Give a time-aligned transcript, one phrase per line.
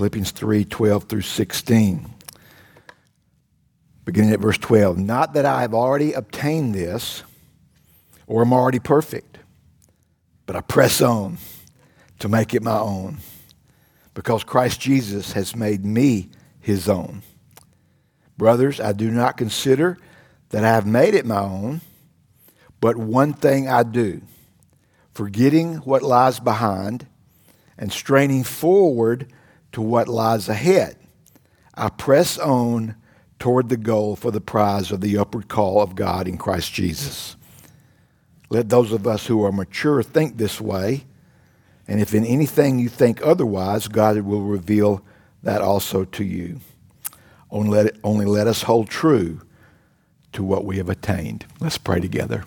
[0.00, 2.10] Philippians 3 12 through 16.
[4.06, 4.96] Beginning at verse 12.
[4.96, 7.22] Not that I have already obtained this
[8.26, 9.40] or am already perfect,
[10.46, 11.36] but I press on
[12.18, 13.18] to make it my own
[14.14, 16.30] because Christ Jesus has made me
[16.60, 17.20] his own.
[18.38, 19.98] Brothers, I do not consider
[20.48, 21.82] that I have made it my own,
[22.80, 24.22] but one thing I do,
[25.12, 27.06] forgetting what lies behind
[27.76, 29.30] and straining forward
[29.72, 30.96] to what lies ahead.
[31.74, 32.96] I press on
[33.38, 37.36] toward the goal for the prize of the upward call of God in Christ Jesus.
[38.50, 41.04] Let those of us who are mature think this way,
[41.88, 45.04] and if in anything you think otherwise, God will reveal
[45.42, 46.60] that also to you.
[47.50, 49.40] Only let, only let us hold true
[50.32, 51.46] to what we have attained.
[51.60, 52.44] Let's pray together.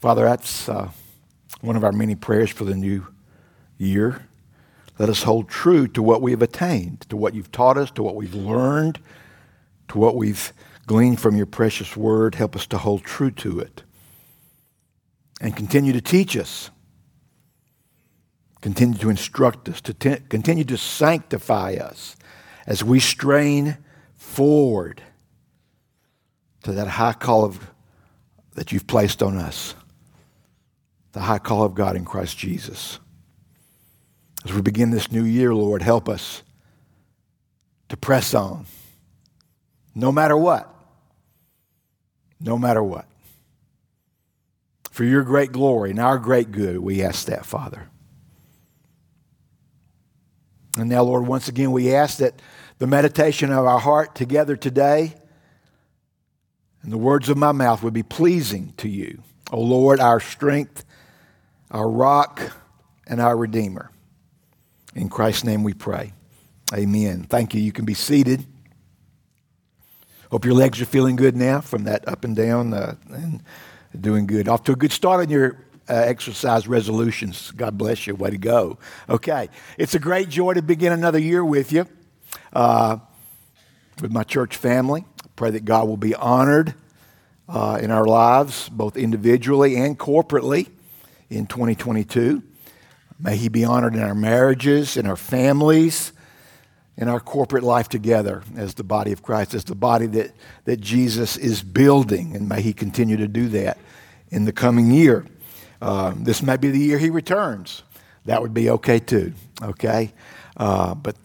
[0.00, 0.90] Father, that's uh,
[1.60, 3.06] one of our many prayers for the new
[3.78, 4.26] year.
[4.98, 8.02] Let us hold true to what we have attained, to what you've taught us, to
[8.02, 9.00] what we've learned,
[9.88, 10.52] to what we've
[10.86, 12.34] gleaned from your precious word.
[12.34, 13.82] Help us to hold true to it.
[15.40, 16.70] And continue to teach us.
[18.60, 22.14] Continue to instruct us, to continue to sanctify us
[22.66, 23.78] as we strain
[24.14, 25.02] forward
[26.62, 27.72] to that high call of,
[28.54, 29.74] that you've placed on us,
[31.10, 33.00] the high call of God in Christ Jesus.
[34.44, 36.42] As we begin this new year, Lord, help us
[37.88, 38.66] to press on,
[39.94, 40.68] no matter what.
[42.40, 43.06] No matter what.
[44.90, 47.88] For your great glory and our great good, we ask that, Father.
[50.76, 52.40] And now, Lord, once again, we ask that
[52.78, 55.14] the meditation of our heart together today
[56.82, 59.22] and the words of my mouth would be pleasing to you.
[59.52, 60.84] O Lord, our strength,
[61.70, 62.52] our rock,
[63.06, 63.90] and our Redeemer.
[64.94, 66.12] In Christ's name we pray.
[66.74, 67.24] Amen.
[67.28, 67.60] Thank you.
[67.60, 68.46] You can be seated.
[70.30, 73.42] Hope your legs are feeling good now from that up and down uh, and
[73.98, 74.48] doing good.
[74.48, 75.58] Off to a good start on your
[75.88, 77.50] uh, exercise resolutions.
[77.50, 78.14] God bless you.
[78.14, 78.78] Way to go.
[79.08, 79.48] Okay.
[79.76, 81.86] It's a great joy to begin another year with you,
[82.52, 82.98] uh,
[84.00, 85.04] with my church family.
[85.36, 86.74] Pray that God will be honored
[87.48, 90.70] uh, in our lives, both individually and corporately,
[91.28, 92.42] in 2022.
[93.22, 96.12] May He be honored in our marriages, in our families,
[96.96, 100.32] in our corporate life together as the body of Christ, as the body that,
[100.64, 102.34] that Jesus is building.
[102.34, 103.78] And may He continue to do that
[104.30, 105.24] in the coming year.
[105.80, 107.82] Uh, this may be the year He returns.
[108.24, 109.32] That would be okay too,
[109.62, 110.12] okay?
[110.56, 111.16] Uh, but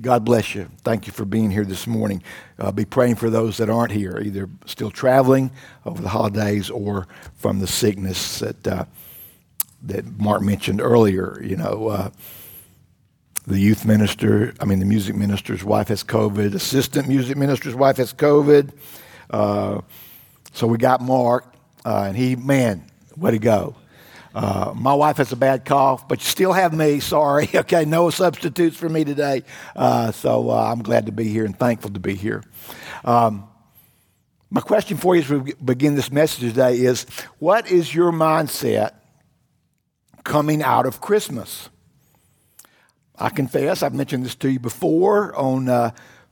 [0.00, 0.68] God bless you.
[0.82, 2.22] Thank you for being here this morning.
[2.58, 5.50] Uh, be praying for those that aren't here, either still traveling
[5.86, 7.06] over the holidays or
[7.36, 8.84] from the sickness that uh,
[9.84, 11.40] that Mark mentioned earlier.
[11.42, 12.10] You know, uh,
[13.46, 17.96] the youth minister, I mean, the music minister's wife has COVID, assistant music minister's wife
[17.96, 18.72] has COVID.
[19.30, 19.80] Uh,
[20.52, 21.52] so we got Mark,
[21.84, 22.84] uh, and he, man,
[23.16, 23.74] way to go.
[24.34, 27.00] Uh, my wife has a bad cough, but you still have me.
[27.12, 27.48] Sorry.
[27.54, 29.42] Okay, no substitutes for me today.
[29.74, 32.42] Uh, so uh, I'm glad to be here and thankful to be here.
[33.04, 33.48] Um,
[34.50, 37.04] my question for you as we begin this message today is
[37.38, 38.92] what is your mindset
[40.24, 41.68] coming out of Christmas.
[43.18, 45.90] I confess, I've mentioned this to you before on uh,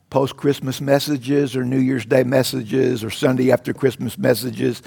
[0.09, 4.83] post Christmas messages or New Year's Day messages or Sunday after Christmas messages.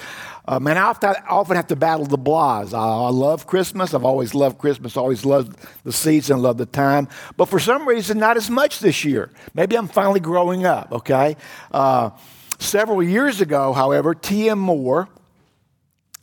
[0.46, 2.74] Uh, man, I often, often have to battle the blahs.
[2.74, 3.94] I, I, love Christmas.
[3.94, 7.08] I've always loved Christmas, always loved the season, loved the time.
[7.38, 9.30] But for some reason, not as much this year.
[9.54, 11.38] Maybe I'm finally growing up, okay?
[11.72, 12.10] Uh,
[12.58, 14.58] several years ago, however, T.M.
[14.58, 15.08] Moore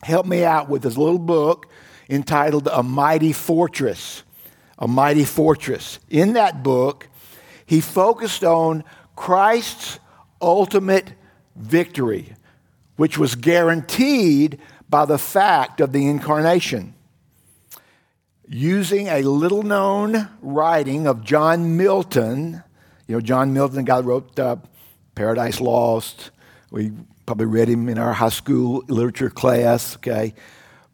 [0.03, 1.67] helped me out with his little book
[2.11, 4.23] entitled A Mighty Fortress.
[4.77, 5.99] A Mighty Fortress.
[6.09, 7.07] In that book,
[7.65, 8.83] he focused on
[9.15, 9.99] Christ's
[10.41, 11.13] ultimate
[11.55, 12.33] victory,
[12.97, 16.93] which was guaranteed by the fact of the incarnation.
[18.47, 22.61] Using a little known writing of John Milton,
[23.07, 24.57] you know, John Milton, that wrote uh,
[25.15, 26.31] Paradise Lost.
[26.71, 26.91] We
[27.25, 30.33] probably read him in our high school literature class, okay?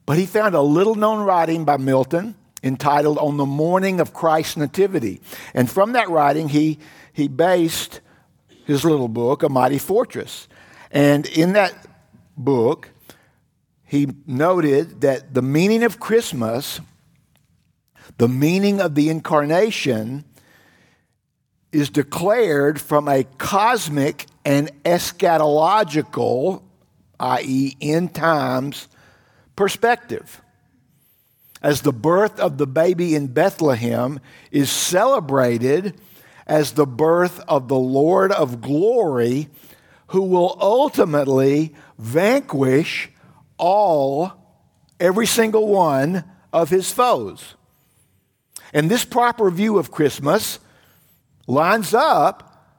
[0.08, 2.34] But he found a little known writing by Milton
[2.64, 5.22] entitled On the Morning of Christ's Nativity.
[5.54, 6.80] And from that writing, he,
[7.12, 8.00] he based
[8.66, 10.48] his little book, A Mighty Fortress.
[10.92, 11.74] And in that
[12.38, 12.90] book,
[13.84, 16.80] he noted that the meaning of Christmas,
[18.18, 20.24] the meaning of the incarnation,
[21.74, 26.64] is declared from a cosmic and eschatological,
[27.20, 28.88] i.e., end times,
[29.58, 30.42] perspective.
[31.62, 34.20] as the birth of the baby in Bethlehem
[34.52, 36.00] is celebrated
[36.46, 39.50] as the birth of the Lord of glory,
[40.08, 43.10] who will ultimately vanquish
[43.58, 44.34] all,
[45.00, 46.24] every single one
[46.54, 47.56] of his foes.
[48.72, 50.60] And this proper view of Christmas
[51.48, 52.78] lines up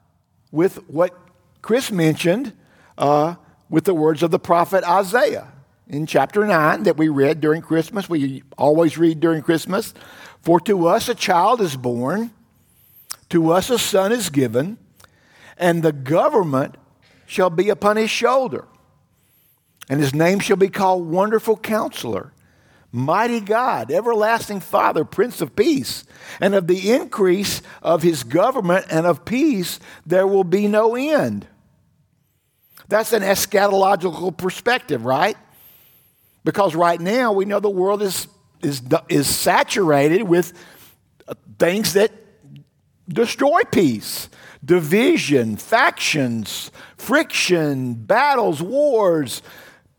[0.51, 1.13] with what
[1.61, 2.53] Chris mentioned
[2.97, 3.35] uh,
[3.69, 5.51] with the words of the prophet Isaiah
[5.89, 8.07] in chapter 9 that we read during Christmas.
[8.07, 9.93] We always read during Christmas.
[10.41, 12.31] For to us a child is born,
[13.29, 14.77] to us a son is given,
[15.57, 16.75] and the government
[17.25, 18.65] shall be upon his shoulder.
[19.89, 22.31] And his name shall be called Wonderful Counselor,
[22.91, 26.05] Mighty God, Everlasting Father, Prince of Peace.
[26.39, 31.47] And of the increase of his government and of peace, there will be no end.
[32.87, 35.37] That's an eschatological perspective, right?
[36.43, 38.27] Because right now we know the world is,
[38.61, 40.53] is, is saturated with
[41.57, 42.11] things that
[43.07, 44.29] destroy peace
[44.63, 49.41] division, factions, friction, battles, wars,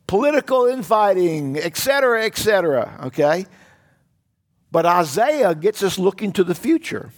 [0.07, 3.01] political infighting, etc., etc.
[3.05, 3.47] Okay?
[4.71, 7.11] But Isaiah gets us looking to the future.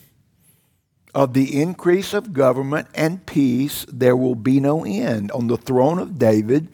[1.14, 5.98] Of the increase of government and peace, there will be no end on the throne
[5.98, 6.68] of David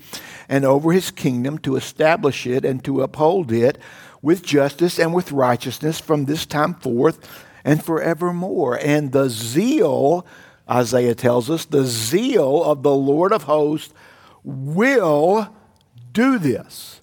[0.48, 3.78] and over his kingdom to establish it and to uphold it
[4.22, 7.18] with justice and with righteousness from this time forth
[7.64, 8.78] and forevermore.
[8.80, 10.24] And the zeal,
[10.70, 13.92] Isaiah tells us, the zeal of the Lord of hosts
[14.44, 15.52] will
[16.12, 17.00] do this.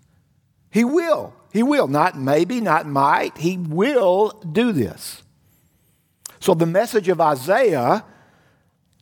[0.72, 1.34] He will.
[1.52, 1.88] He will.
[1.88, 3.38] Not maybe, not might.
[3.38, 5.22] He will do this.
[6.46, 8.06] So the message of Isaiah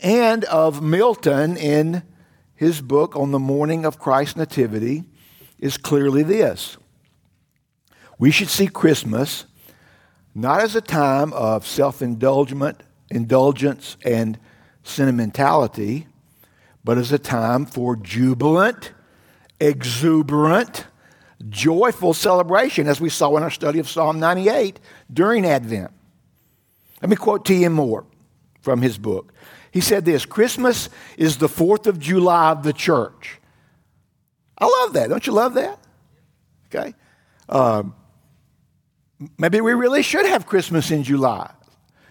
[0.02, 2.04] and of Milton in
[2.56, 5.04] his book on the morning of Christ's Nativity
[5.60, 6.78] is clearly this.
[8.18, 9.44] We should see Christmas
[10.34, 12.78] not as a time of self indulgence
[13.10, 14.40] indulgence and
[14.84, 16.08] sentimentality,
[16.86, 18.94] but as a time for jubilant,
[19.60, 20.86] exuberant,
[21.50, 24.80] joyful celebration, as we saw in our study of Psalm 98
[25.12, 25.92] during Advent.
[27.04, 27.74] Let me quote T.M.
[27.74, 28.06] Moore
[28.62, 29.34] from his book.
[29.72, 33.42] He said this Christmas is the 4th of July of the church.
[34.58, 35.10] I love that.
[35.10, 35.80] Don't you love that?
[36.74, 36.94] Okay.
[37.50, 37.94] Um,
[39.38, 41.52] maybe we really should have Christmas in July.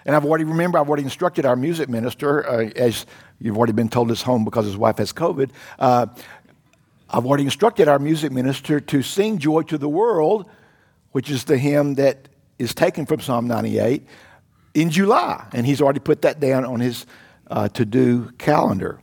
[0.05, 3.07] And I've already, remember, I've already instructed our music minister, uh, as
[3.39, 5.53] you've already been told his home because his wife has COVID.
[5.79, 6.07] Uh,
[7.09, 10.51] I've already instructed our music minister to sing Joy to the World,
[11.13, 12.29] which is the hymn that
[12.59, 14.07] is taken from Psalm 98,
[14.75, 15.47] in July.
[15.53, 17.07] And he's already put that down on his
[17.51, 18.99] uh, to do calendar.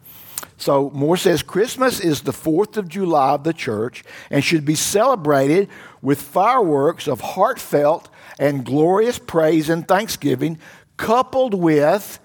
[0.58, 4.76] So Moore says Christmas is the 4th of July of the church and should be
[4.76, 5.70] celebrated
[6.02, 10.58] with fireworks of heartfelt and glorious praise and thanksgiving,
[10.98, 12.20] coupled with,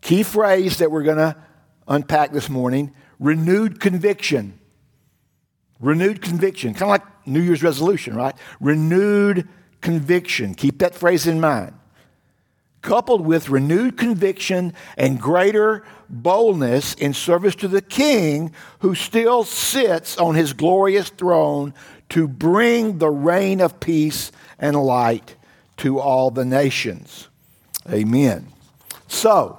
[0.00, 1.36] key phrase that we're going to
[1.86, 4.58] unpack this morning, renewed conviction.
[5.80, 8.34] Renewed conviction, kind of like New Year's resolution, right?
[8.60, 9.48] Renewed
[9.80, 10.54] conviction.
[10.54, 11.74] Keep that phrase in mind
[12.84, 20.16] coupled with renewed conviction and greater boldness in service to the King who still sits
[20.18, 21.74] on his glorious throne
[22.10, 25.34] to bring the reign of peace and light
[25.78, 27.28] to all the nations.
[27.90, 28.48] Amen.
[29.08, 29.58] So,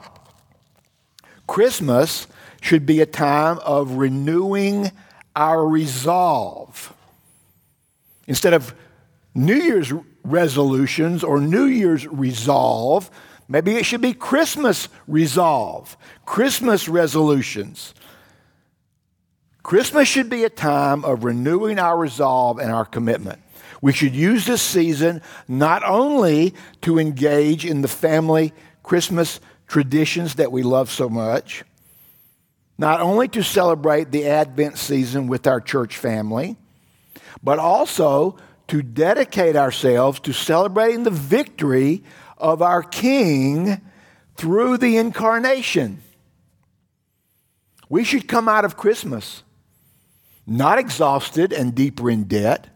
[1.48, 2.28] Christmas
[2.62, 4.92] should be a time of renewing
[5.36, 6.94] our resolve.
[8.28, 8.74] Instead of
[9.34, 9.92] New Year's
[10.26, 13.10] resolutions or New Year's resolve.
[13.48, 17.94] Maybe it should be Christmas resolve, Christmas resolutions.
[19.64, 23.42] Christmas should be a time of renewing our resolve and our commitment.
[23.82, 28.54] We should use this season not only to engage in the family
[28.84, 31.64] Christmas traditions that we love so much,
[32.78, 36.58] not only to celebrate the Advent season with our church family,
[37.44, 42.04] but also to dedicate ourselves to celebrating the victory
[42.38, 43.82] of our King
[44.36, 46.02] through the incarnation.
[47.90, 49.44] We should come out of Christmas
[50.48, 52.68] not exhausted and deeper in debt,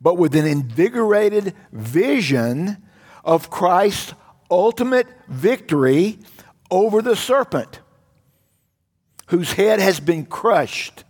[0.00, 2.78] but with an invigorated vision
[3.24, 4.14] of Christ's
[4.50, 6.18] ultimate victory
[6.70, 7.80] over the serpent,
[9.26, 11.04] whose head has been crushed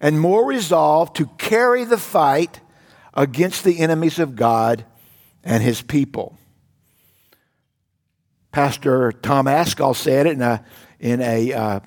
[0.00, 2.60] and more resolved to carry the fight
[3.14, 4.84] against the enemies of God
[5.44, 6.38] and his people.
[8.52, 10.64] Pastor Tom Ascol said it in a,
[10.98, 11.80] in a, uh,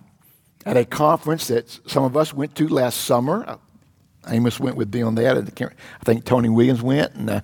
[0.65, 3.59] at a conference that some of us went to last summer.
[4.27, 5.37] Amos went with me on that.
[5.37, 7.41] I think Tony Williams went, and uh,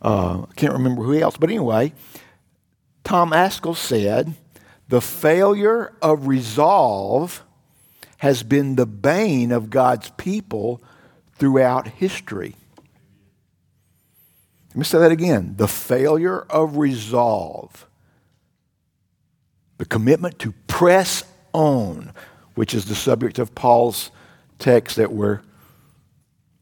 [0.00, 1.36] uh, I can't remember who else.
[1.36, 1.92] But anyway,
[3.02, 4.34] Tom Ascol said,
[4.88, 7.44] the failure of resolve
[8.20, 10.82] has been the bane of God's people
[11.36, 12.54] throughout history.
[14.68, 15.54] Let me say that again.
[15.56, 17.86] The failure of resolve,
[19.78, 21.24] the commitment to press
[21.54, 22.12] on,
[22.56, 24.10] which is the subject of Paul's
[24.58, 25.40] text that we're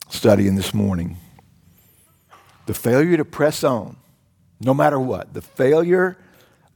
[0.08, 1.16] studying this morning.
[2.66, 3.96] The failure to press on,
[4.60, 6.16] no matter what, the failure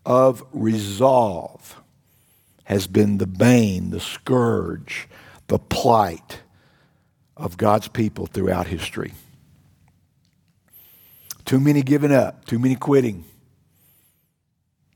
[0.05, 1.81] of resolve
[2.65, 5.09] has been the bane, the scourge,
[5.49, 6.41] the plight
[7.37, 9.13] of God's people throughout history.
[11.45, 13.25] Too many giving up, too many quitting,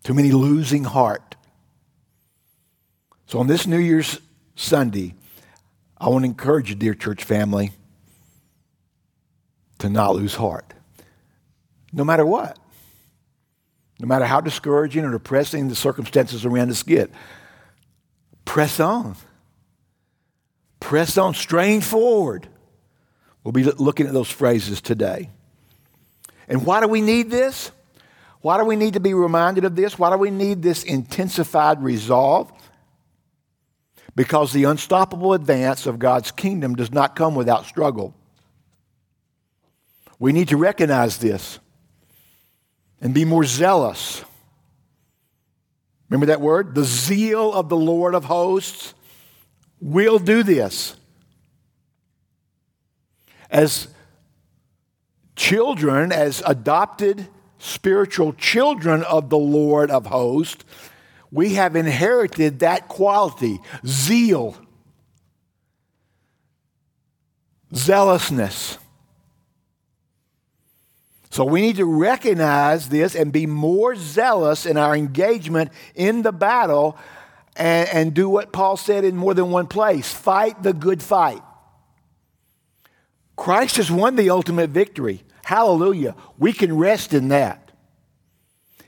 [0.05, 1.35] too many losing heart.
[3.27, 4.21] So on this New Year's
[4.55, 5.15] Sunday,
[5.99, 7.73] I want to encourage you, dear church family,
[9.79, 10.73] to not lose heart.
[11.93, 12.59] No matter what.
[13.99, 17.11] No matter how discouraging or depressing the circumstances around us get.
[18.47, 19.17] Press on.
[20.81, 21.35] Press on.
[21.35, 22.49] Strain forward.
[23.45, 25.29] We'll be looking at those phrases today.
[26.49, 27.71] And why do we need this?
[28.41, 29.99] Why do we need to be reminded of this?
[29.99, 32.51] Why do we need this intensified resolve?
[34.15, 38.15] Because the unstoppable advance of God's kingdom does not come without struggle.
[40.19, 41.59] We need to recognize this
[43.01, 44.25] and be more zealous.
[46.09, 46.75] Remember that word?
[46.75, 48.95] The zeal of the Lord of hosts
[49.81, 50.97] will do this.
[53.51, 53.89] As
[55.35, 60.65] children, as adopted spiritual children of the Lord of hosts,
[61.31, 64.57] we have inherited that quality zeal,
[67.75, 68.79] zealousness.
[71.37, 76.33] So we need to recognize this and be more zealous in our engagement in the
[76.33, 76.97] battle
[77.55, 81.43] and, and do what Paul said in more than one place fight the good fight.
[83.37, 85.25] Christ has won the ultimate victory.
[85.45, 86.15] Hallelujah.
[86.39, 87.71] We can rest in that.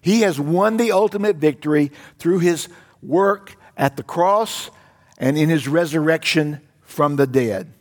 [0.01, 2.71] He has won the ultimate victory through his
[3.03, 4.71] work at the cross
[5.19, 7.75] and in his resurrection from the dead.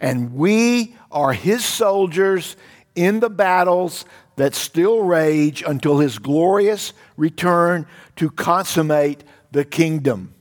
[0.00, 2.56] And we are his soldiers
[2.94, 4.04] in the battles
[4.36, 10.34] that still rage until his glorious return to consummate the kingdom.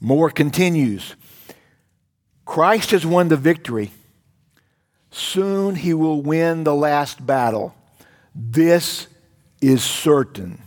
[0.00, 1.16] Moore continues.
[2.44, 3.90] Christ has won the victory.
[5.10, 7.74] Soon he will win the last battle.
[8.34, 9.06] This
[9.60, 10.62] is certain.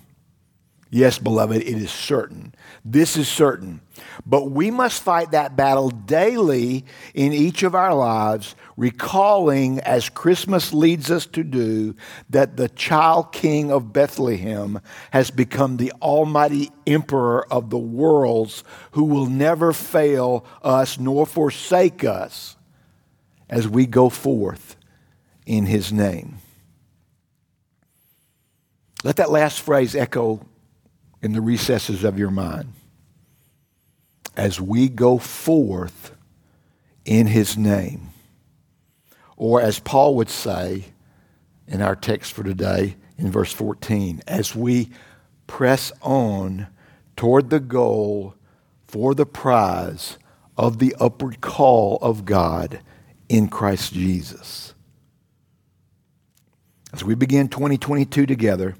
[0.93, 2.53] Yes, beloved, it is certain.
[2.85, 3.81] This is certain.
[4.27, 6.85] But we must fight that battle daily
[7.15, 11.95] in each of our lives, recalling, as Christmas leads us to do,
[12.29, 19.05] that the child king of Bethlehem has become the almighty emperor of the worlds who
[19.05, 22.55] will never fail us nor forsake us
[23.50, 24.75] as we go forth
[25.47, 26.35] in his name.
[29.03, 30.45] Let that last phrase echo
[31.24, 32.74] in the recesses of your mind.
[34.36, 36.12] As we go forth
[37.06, 38.10] in his name.
[39.38, 40.86] Or as Paul would say
[41.68, 44.89] in our text for today in verse 14, as we
[45.48, 46.68] press on
[47.15, 48.36] toward the goal
[48.88, 50.18] for the prize
[50.58, 52.82] of the upward call of God
[53.30, 54.74] in Christ Jesus.
[56.92, 58.75] As we begin 2022 together,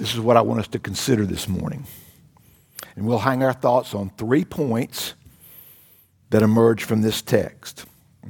[0.00, 1.86] this is what I want us to consider this morning.
[2.96, 5.12] And we'll hang our thoughts on three points
[6.30, 7.84] that emerge from this text.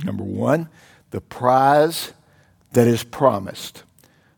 [0.05, 0.69] Number one,
[1.13, 2.13] the prize
[2.73, 3.85] that is promised.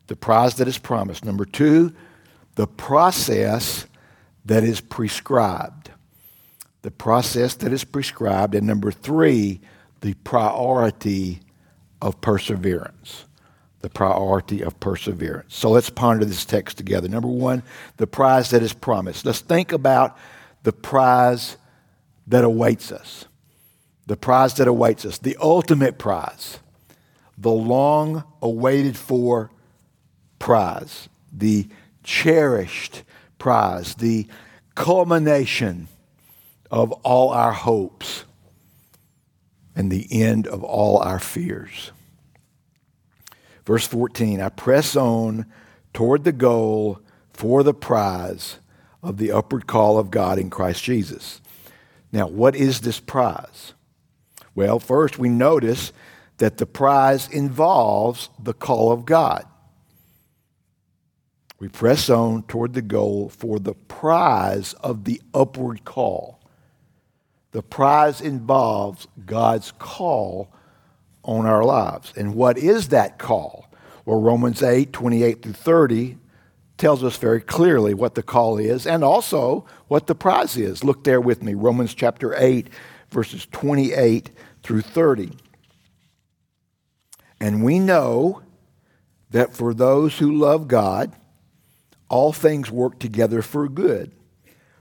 [0.08, 1.24] The prize that is promised.
[1.24, 1.94] Number two,
[2.56, 3.86] the process
[4.44, 5.90] that is prescribed.
[6.82, 8.54] The process that is prescribed.
[8.54, 9.62] And number three,
[10.02, 11.40] the priority
[12.02, 13.24] of perseverance.
[13.82, 15.54] The priority of perseverance.
[15.54, 17.08] So let's ponder this text together.
[17.08, 17.62] Number one,
[17.96, 19.26] the prize that is promised.
[19.26, 20.16] Let's think about
[20.62, 21.56] the prize
[22.28, 23.26] that awaits us.
[24.06, 26.58] The prize that awaits us, the ultimate prize,
[27.38, 29.50] the long awaited for
[30.38, 31.68] prize, the
[32.02, 33.04] cherished
[33.38, 34.26] prize, the
[34.74, 35.88] culmination
[36.70, 38.24] of all our hopes
[39.74, 41.91] and the end of all our fears.
[43.64, 45.46] Verse 14 I press on
[45.92, 47.00] toward the goal
[47.32, 48.58] for the prize
[49.02, 51.40] of the upward call of God in Christ Jesus.
[52.12, 53.74] Now, what is this prize?
[54.54, 55.92] Well, first we notice
[56.38, 59.46] that the prize involves the call of God.
[61.58, 66.40] We press on toward the goal for the prize of the upward call.
[67.52, 70.52] The prize involves God's call
[71.24, 72.12] on our lives.
[72.16, 73.70] And what is that call?
[74.04, 76.18] Well, Romans 8, 28 through 30
[76.76, 80.82] tells us very clearly what the call is and also what the prize is.
[80.82, 82.68] Look there with me, Romans chapter 8,
[83.10, 84.30] verses 28
[84.64, 85.30] through 30.
[87.38, 88.42] And we know
[89.30, 91.12] that for those who love God,
[92.08, 94.10] all things work together for good.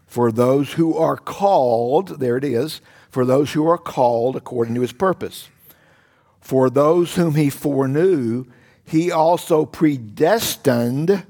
[0.08, 2.82] For those who are called, there it is,
[3.12, 5.51] for those who are called according to his purpose.
[6.42, 8.46] For those whom he foreknew,
[8.84, 11.26] he also predestined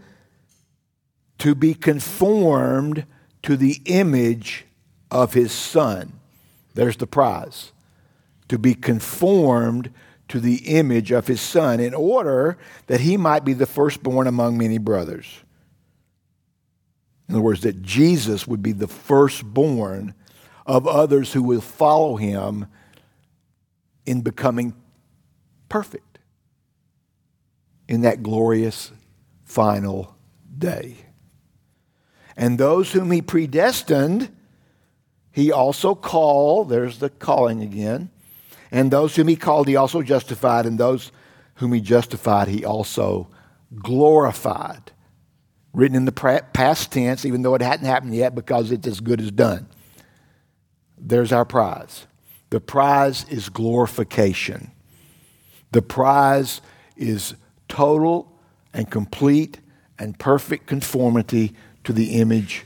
[1.38, 3.06] to be conformed
[3.44, 4.66] to the image
[5.12, 6.14] of his son.
[6.74, 7.72] There's the prize.
[8.48, 9.92] To be conformed
[10.30, 14.58] to the image of his son in order that he might be the firstborn among
[14.58, 15.28] many brothers.
[17.28, 20.14] In other words, that Jesus would be the firstborn
[20.66, 22.68] of others who will follow him
[24.06, 24.74] in becoming
[25.72, 26.20] perfect
[27.88, 28.92] in that glorious
[29.46, 30.14] final
[30.58, 30.98] day.
[32.36, 34.30] And those whom he predestined,
[35.32, 36.68] he also called.
[36.68, 38.10] There's the calling again.
[38.70, 40.66] And those whom he called, he also justified.
[40.66, 41.10] And those
[41.56, 43.30] whom he justified, he also
[43.74, 44.92] glorified.
[45.74, 49.22] Written in the past tense, even though it hadn't happened yet, because it's as good
[49.22, 49.70] as done.
[50.98, 52.08] There's our prize.
[52.50, 54.72] The prize is glorification.
[55.72, 56.62] The prize
[56.98, 57.36] is
[57.68, 58.32] total
[58.74, 59.60] and complete
[59.98, 62.66] and perfect conformity to the image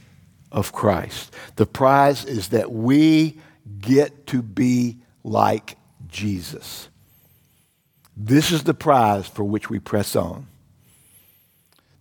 [0.51, 1.33] of Christ.
[1.55, 3.39] The prize is that we
[3.79, 6.89] get to be like Jesus.
[8.15, 10.47] This is the prize for which we press on.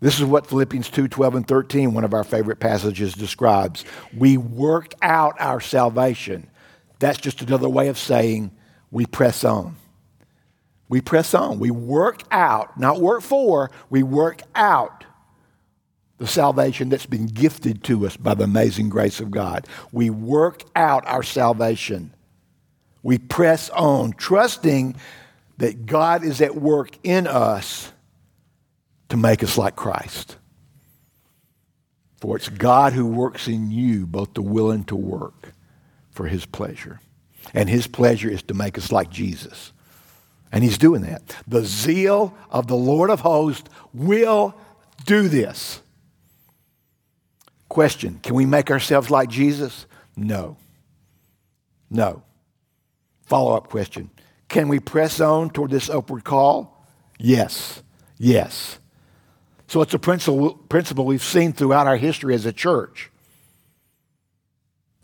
[0.00, 3.84] This is what Philippians 2 12 and 13, one of our favorite passages, describes.
[4.16, 6.48] We work out our salvation.
[6.98, 8.50] That's just another way of saying
[8.90, 9.76] we press on.
[10.88, 11.58] We press on.
[11.58, 15.04] We work out, not work for, we work out
[16.18, 19.66] the salvation that's been gifted to us by the amazing grace of God.
[19.92, 22.14] We work out our salvation.
[23.02, 24.96] We press on, trusting
[25.58, 27.92] that God is at work in us
[29.08, 30.36] to make us like Christ.
[32.20, 35.52] For it's God who works in you both the will and to work
[36.10, 37.00] for his pleasure.
[37.52, 39.73] And his pleasure is to make us like Jesus.
[40.54, 41.34] And he's doing that.
[41.48, 44.54] The zeal of the Lord of hosts will
[45.04, 45.80] do this.
[47.68, 49.86] Question Can we make ourselves like Jesus?
[50.16, 50.56] No.
[51.90, 52.22] No.
[53.26, 54.10] Follow up question
[54.48, 56.86] Can we press on toward this upward call?
[57.18, 57.82] Yes.
[58.16, 58.78] Yes.
[59.66, 63.10] So it's a principle, principle we've seen throughout our history as a church.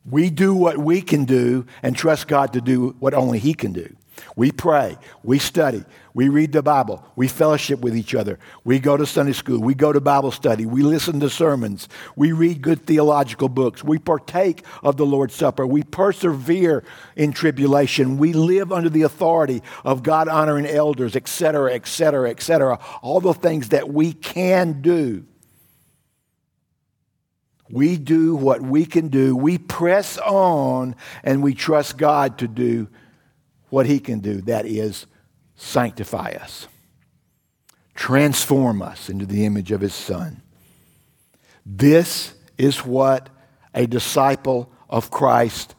[0.08, 3.72] We do what we can do and trust God to do what only He can
[3.72, 3.96] do.
[4.36, 8.96] We pray, we study, we read the Bible, we fellowship with each other, we go
[8.96, 12.86] to Sunday school, we go to Bible study, we listen to sermons, we read good
[12.86, 16.84] theological books, we partake of the Lord's Supper, we persevere
[17.16, 22.78] in tribulation, we live under the authority of God honoring elders, etc., etc., etc.
[23.02, 25.24] All the things that we can do.
[27.70, 29.36] We do what we can do.
[29.36, 32.88] We press on and we trust God to do
[33.70, 35.06] what he can do that is,
[35.56, 36.68] sanctify us,
[37.94, 40.42] transform us into the image of his Son.
[41.64, 43.28] This is what
[43.74, 45.74] a disciple of Christ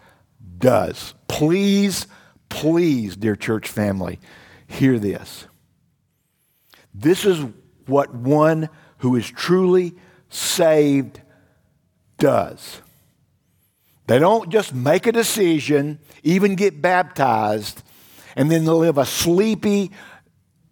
[0.58, 1.14] does.
[1.28, 2.08] Please,
[2.50, 4.20] please, dear church family,
[4.68, 5.48] hear this.
[6.94, 7.46] This is
[7.88, 9.96] what one who is truly
[10.30, 11.22] saved
[12.18, 12.82] does.
[14.12, 17.82] They don't just make a decision, even get baptized,
[18.36, 19.92] and then live a sleepy,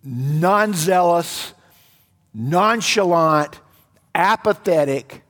[0.03, 1.53] non zealous,
[2.33, 3.61] nonchalant,
[4.13, 5.23] apathetic,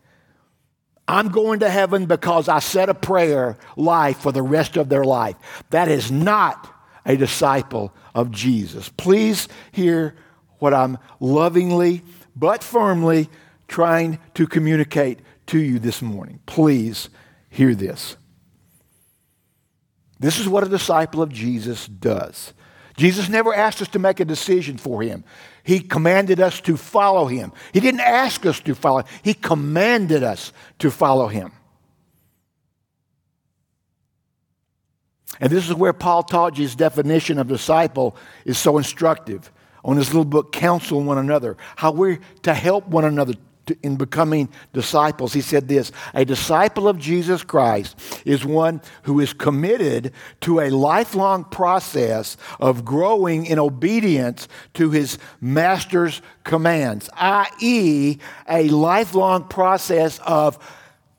[1.08, 5.04] I'm going to heaven because I said a prayer life for the rest of their
[5.04, 5.36] life.
[5.70, 6.68] That is not
[7.06, 8.90] a disciple of Jesus.
[8.90, 10.16] Please hear
[10.58, 12.02] what I'm lovingly
[12.36, 13.30] but firmly
[13.68, 16.40] trying to communicate to you this morning.
[16.48, 17.10] Please
[17.50, 18.16] Hear this.
[20.20, 22.54] This is what a disciple of Jesus does.
[22.98, 25.24] Jesus never asked us to make a decision for him.
[25.64, 27.54] He commanded us to follow him.
[27.74, 31.54] He didn't ask us to follow, he commanded us to follow him.
[35.40, 39.50] And this is where Paul Tautges' definition of disciple is so instructive
[39.86, 43.36] on his little book, Counsel One Another, how we're to help one another
[43.84, 45.34] in becoming disciples.
[45.34, 50.70] He said this A disciple of Jesus Christ is one who is committed to a
[50.70, 58.18] lifelong process of growing in obedience to his master's commands, i.e.,
[58.50, 60.58] a lifelong process of,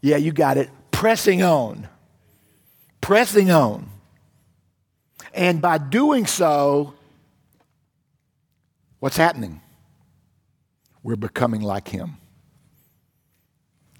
[0.00, 1.88] yeah, you got it, pressing on.
[3.00, 3.88] Pressing on.
[5.32, 6.94] And by doing so,
[8.98, 9.60] what's happening?
[11.02, 12.19] We're becoming like him.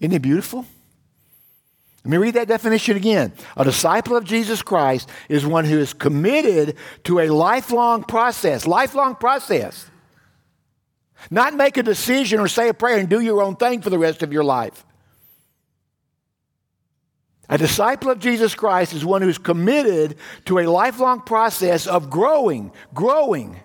[0.01, 0.65] Isn't it beautiful?
[2.05, 3.33] Let me read that definition again.
[3.57, 9.17] A disciple of Jesus Christ is one who is committed to a lifelong process, lifelong
[9.17, 9.87] process.
[11.31, 13.99] Not make a decision or say a prayer and do your own thing for the
[13.99, 14.87] rest of your life.
[17.51, 22.73] A disciple of Jesus Christ is one who's committed to a lifelong process of growing,
[22.95, 23.61] growing,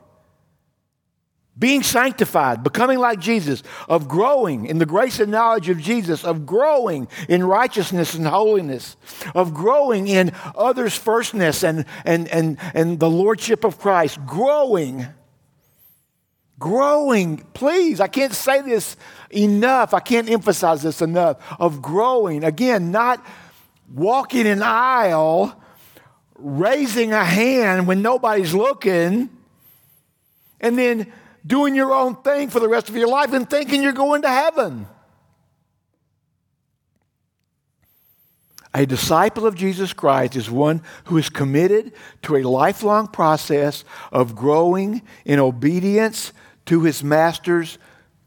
[1.57, 6.45] being sanctified, becoming like Jesus, of growing in the grace and knowledge of Jesus, of
[6.45, 8.97] growing in righteousness and holiness,
[9.33, 15.07] of growing in others' firstness and, and, and, and the lordship of Christ, growing.
[16.57, 18.95] Growing, please, I can't say this
[19.29, 19.93] enough.
[19.93, 21.37] I can't emphasize this enough.
[21.59, 22.45] Of growing.
[22.45, 23.25] Again, not
[23.93, 25.61] walking an aisle,
[26.37, 29.29] raising a hand when nobody's looking,
[30.61, 31.11] and then
[31.45, 34.29] doing your own thing for the rest of your life and thinking you're going to
[34.29, 34.87] heaven.
[38.73, 44.35] A disciple of Jesus Christ is one who is committed to a lifelong process of
[44.35, 46.33] growing in obedience
[46.65, 47.77] to his master's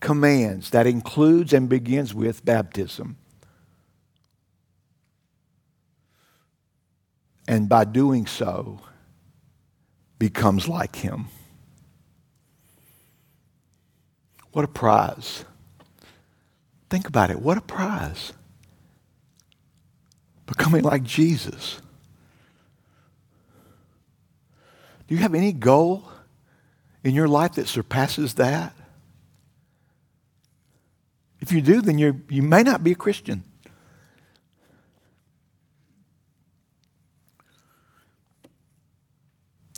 [0.00, 0.70] commands.
[0.70, 3.18] That includes and begins with baptism.
[7.48, 8.78] and by doing so,
[10.18, 11.28] becomes like him.
[14.58, 15.44] What a prize.
[16.90, 17.40] Think about it.
[17.40, 18.32] What a prize.
[20.46, 21.80] Becoming like Jesus.
[25.06, 26.10] Do you have any goal
[27.04, 28.74] in your life that surpasses that?
[31.38, 33.44] If you do, then you you may not be a Christian.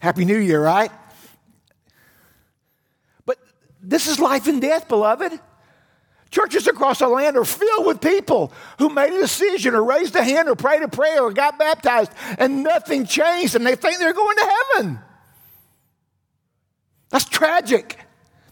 [0.00, 0.90] Happy New Year, right?
[3.82, 5.38] This is life and death, beloved.
[6.30, 10.22] Churches across the land are filled with people who made a decision or raised a
[10.22, 14.12] hand or prayed a prayer or got baptized and nothing changed and they think they're
[14.12, 14.98] going to heaven.
[17.08, 17.98] That's tragic.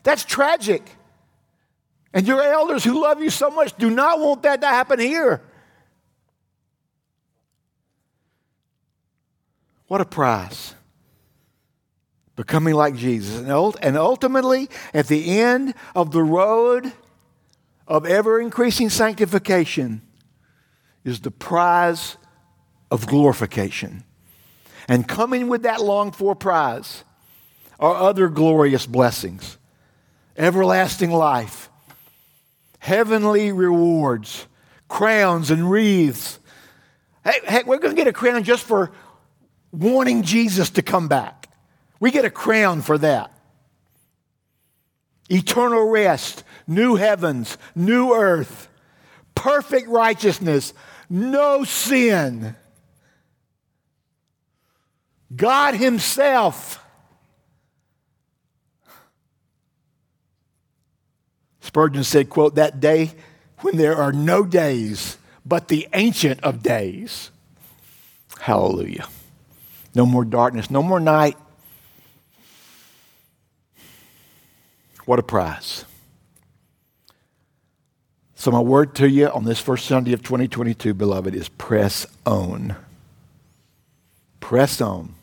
[0.02, 0.90] That's tragic.
[2.12, 5.40] And your elders who love you so much do not want that to happen here.
[9.86, 10.74] What a price
[12.38, 13.40] becoming like Jesus.
[13.40, 16.92] And ultimately, at the end of the road
[17.88, 20.02] of ever increasing sanctification,
[21.04, 22.16] is the prize
[22.92, 24.04] of glorification.
[24.86, 27.02] And coming with that longed for prize
[27.80, 29.58] are other glorious blessings
[30.36, 31.68] everlasting life,
[32.78, 34.46] heavenly rewards,
[34.86, 36.38] crowns and wreaths.
[37.24, 38.92] Hey, heck, we're going to get a crown just for
[39.72, 41.37] wanting Jesus to come back.
[42.00, 43.32] We get a crown for that.
[45.28, 48.68] Eternal rest, new heavens, new earth,
[49.34, 50.72] perfect righteousness,
[51.10, 52.56] no sin.
[55.34, 56.82] God Himself.
[61.60, 63.12] Spurgeon said, quote, that day
[63.58, 67.30] when there are no days but the ancient of days.
[68.38, 69.06] Hallelujah.
[69.94, 71.36] No more darkness, no more night,
[75.08, 75.86] What a prize.
[78.34, 82.76] So, my word to you on this first Sunday of 2022, beloved, is press on.
[84.40, 85.14] Press on.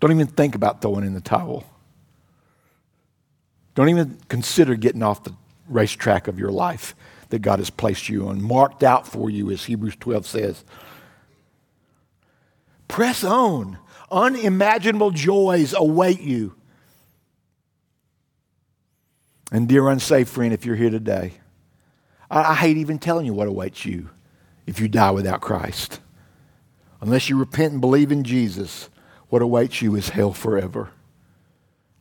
[0.00, 1.64] Don't even think about throwing in the towel.
[3.74, 5.34] Don't even consider getting off the
[5.68, 6.94] racetrack of your life
[7.28, 10.64] that God has placed you on, marked out for you, as Hebrews 12 says.
[12.88, 13.76] Press on.
[14.10, 16.54] Unimaginable joys await you.
[19.56, 21.32] And, dear unsaved friend, if you're here today,
[22.30, 24.10] I, I hate even telling you what awaits you
[24.66, 25.98] if you die without Christ.
[27.00, 28.90] Unless you repent and believe in Jesus,
[29.30, 30.90] what awaits you is hell forever.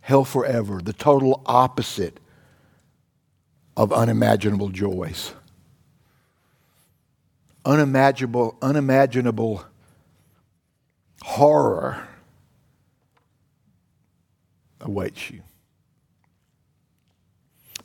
[0.01, 2.19] Hell forever, the total opposite
[3.77, 5.31] of unimaginable joys.
[7.63, 9.63] Unimaginable, unimaginable
[11.21, 12.05] horror
[14.81, 15.41] awaits you.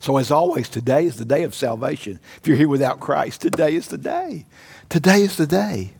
[0.01, 2.19] So, as always, today is the day of salvation.
[2.37, 4.47] If you're here without Christ, today is the day.
[4.89, 5.93] Today is the day.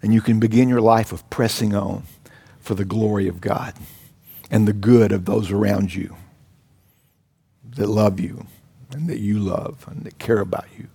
[0.00, 2.04] And you can begin your life of pressing on
[2.60, 3.74] for the glory of God
[4.50, 6.16] and the good of those around you
[7.76, 8.46] that love you
[8.90, 10.88] and that you love and that care about you.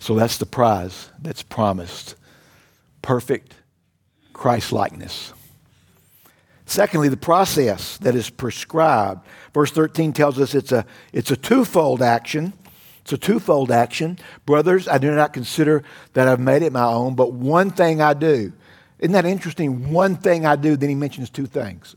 [0.00, 2.14] So that's the prize that's promised
[3.02, 3.56] perfect
[4.32, 5.34] Christ likeness.
[6.66, 9.26] Secondly, the process that is prescribed.
[9.52, 12.54] Verse 13 tells us it's a, it's a twofold action.
[13.02, 14.18] It's a twofold action.
[14.46, 15.82] Brothers, I do not consider
[16.14, 18.52] that I've made it my own, but one thing I do.
[18.98, 19.92] Isn't that interesting?
[19.92, 21.96] One thing I do, then he mentions two things.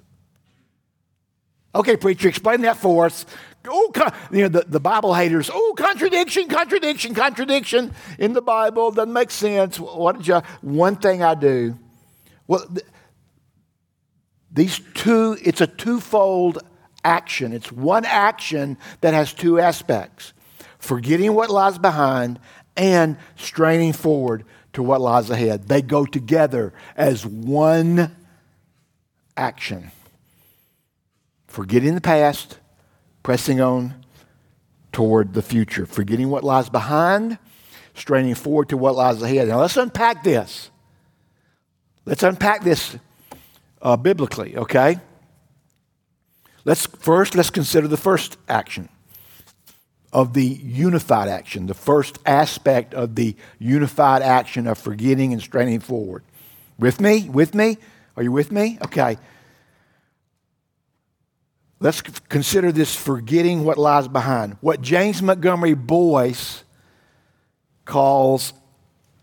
[1.74, 3.26] Okay, preacher, explain that for us.
[3.66, 3.92] Oh,
[4.32, 9.32] you know, the, the Bible haters, oh, contradiction, contradiction, contradiction in the Bible doesn't make
[9.32, 9.80] sense.
[9.80, 11.78] What did you, one thing I do.
[12.48, 12.86] Well, th-
[14.52, 16.60] these two, it's a twofold
[17.04, 17.54] action.
[17.54, 20.34] It's one action that has two aspects
[20.80, 22.40] forgetting what lies behind
[22.76, 25.68] and straining forward to what lies ahead.
[25.68, 28.16] They go together as one
[29.36, 29.92] action.
[31.48, 32.60] Forgetting the past,
[33.24, 33.96] pressing on
[34.92, 35.86] toward the future.
[35.86, 37.40] Forgetting what lies behind,
[37.96, 39.48] straining forward to what lies ahead.
[39.48, 40.70] Now let's unpack this.
[42.06, 42.98] Let's unpack this
[43.82, 45.00] uh, biblically, okay?
[46.66, 48.90] Let's first let's consider the first action
[50.12, 55.80] of the unified action, the first aspect of the unified action of forgetting and straining
[55.80, 56.24] forward.
[56.80, 57.30] With me?
[57.30, 57.78] With me?
[58.16, 58.78] Are you with me?
[58.84, 59.18] Okay.
[61.80, 64.58] Let's consider this forgetting what lies behind.
[64.62, 66.64] What James Montgomery Boice
[67.86, 68.54] calls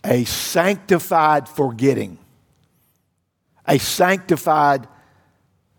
[0.05, 2.19] a sanctified forgetting
[3.67, 4.87] a sanctified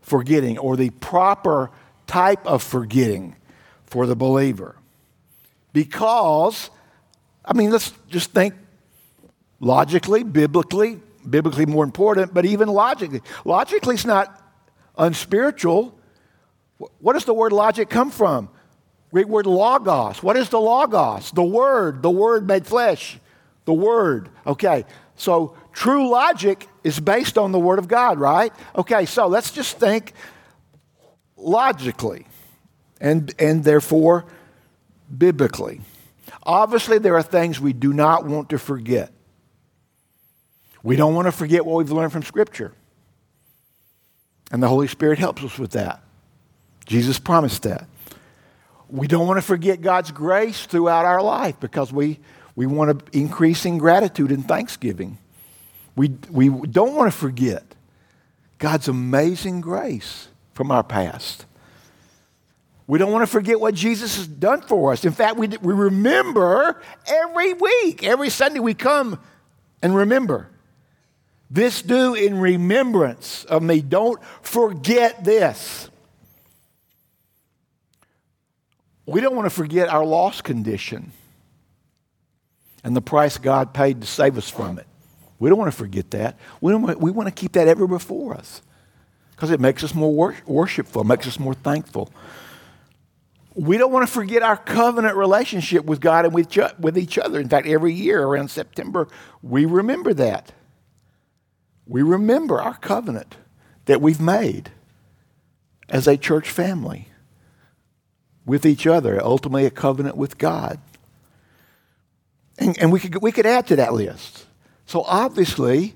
[0.01, 1.71] forgetting or the proper
[2.07, 3.35] type of forgetting
[3.85, 4.75] for the believer.
[5.73, 6.69] Because,
[7.43, 8.53] I mean, let's just think
[9.59, 13.21] logically, biblically, biblically more important, but even logically.
[13.43, 14.41] Logically, it's not
[14.97, 15.97] unspiritual.
[16.99, 18.49] What does the word logic come from?
[19.11, 20.21] Greek word logos.
[20.21, 21.31] What is the logos?
[21.31, 23.17] The word, the word made flesh.
[23.65, 24.29] The word.
[24.45, 28.51] Okay, so true logic is based on the Word of God, right?
[28.75, 30.13] Okay, so let's just think
[31.37, 32.25] logically
[32.99, 34.25] and, and therefore
[35.15, 35.81] biblically.
[36.43, 39.11] Obviously, there are things we do not want to forget.
[40.81, 42.71] We don't want to forget what we've learned from Scripture.
[44.51, 46.01] And the Holy Spirit helps us with that.
[46.85, 47.87] Jesus promised that.
[48.87, 52.19] We don't want to forget God's grace throughout our life because we,
[52.55, 55.17] we want to increase in gratitude and thanksgiving.
[55.95, 57.63] We, we don't want to forget
[58.57, 61.45] God's amazing grace from our past.
[62.87, 65.05] We don't want to forget what Jesus has done for us.
[65.05, 69.19] In fact, we, we remember every week, every Sunday we come
[69.81, 70.49] and remember.
[71.49, 73.81] This do in remembrance of me.
[73.81, 75.89] Don't forget this.
[79.05, 81.11] We don't want to forget our lost condition
[82.83, 84.87] and the price God paid to save us from it.
[85.39, 86.37] We don't want to forget that.
[86.61, 88.61] We, don't want, we want to keep that ever before us
[89.31, 92.11] because it makes us more wor- worshipful, makes us more thankful.
[93.53, 97.39] We don't want to forget our covenant relationship with God and with, with each other.
[97.39, 99.07] In fact, every year around September,
[99.41, 100.51] we remember that.
[101.87, 103.35] We remember our covenant
[103.85, 104.71] that we've made
[105.89, 107.09] as a church family
[108.45, 110.79] with each other, ultimately a covenant with God.
[112.57, 114.44] And, and we, could, we could add to that list.
[114.85, 115.93] So obviously,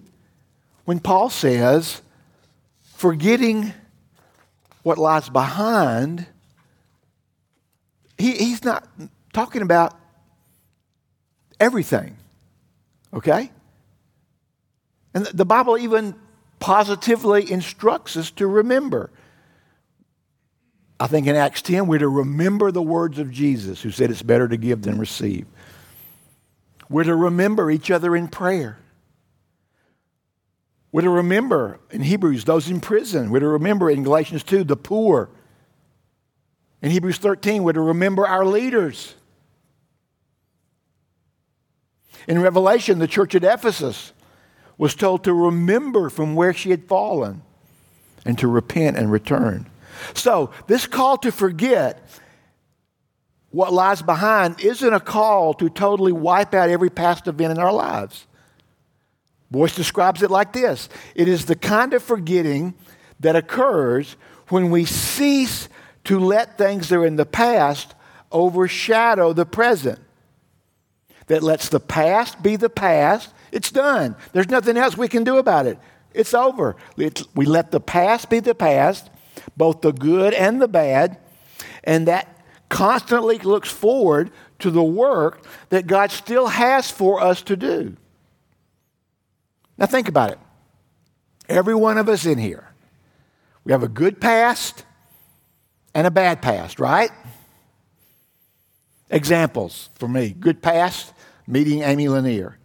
[0.86, 2.02] when Paul says,
[2.96, 3.74] forgetting
[4.84, 6.26] what lies behind,
[8.18, 8.88] he, he's not
[9.34, 9.98] talking about
[11.60, 12.18] everything,
[13.14, 13.52] okay?
[15.14, 16.16] And the Bible even
[16.60, 19.10] positively instructs us to remember.
[21.00, 24.22] I think in Acts 10, we're to remember the words of Jesus, who said it's
[24.22, 25.46] better to give than receive.
[26.90, 28.80] We're to remember each other in prayer.
[30.92, 33.30] We're to remember in Hebrews those in prison.
[33.30, 35.30] We're to remember in Galatians 2 the poor.
[36.82, 39.16] In Hebrews 13, we're to remember our leaders.
[42.28, 44.14] In Revelation, the church at Ephesus
[44.78, 47.42] was told to remember from where she had fallen
[48.26, 49.70] and to repent and return.
[50.14, 52.08] So, this call to forget
[53.52, 57.74] what lies behind isn't a call to totally wipe out every past event in our
[57.74, 58.28] lives.
[59.52, 62.76] Boice describes it like this it is the kind of forgetting
[63.20, 64.16] that occurs
[64.50, 65.68] when we cease
[66.06, 67.96] to let things that are in the past
[68.32, 70.00] overshadow the present.
[71.28, 73.32] That lets the past be the past.
[73.52, 74.16] It's done.
[74.32, 75.78] There's nothing else we can do about it.
[76.14, 76.76] It's over.
[76.98, 79.10] It's, we let the past be the past,
[79.56, 81.20] both the good and the bad,
[81.84, 82.39] and that
[82.70, 87.98] constantly looks forward to the work that God still has for us to do.
[89.78, 90.40] Now, think about it.
[91.48, 92.68] Every one of us in here,
[93.64, 94.86] we have a good past
[95.96, 97.10] and a bad past, right?
[99.10, 101.14] Examples for me good past,
[101.48, 102.58] meeting Amy Lanier.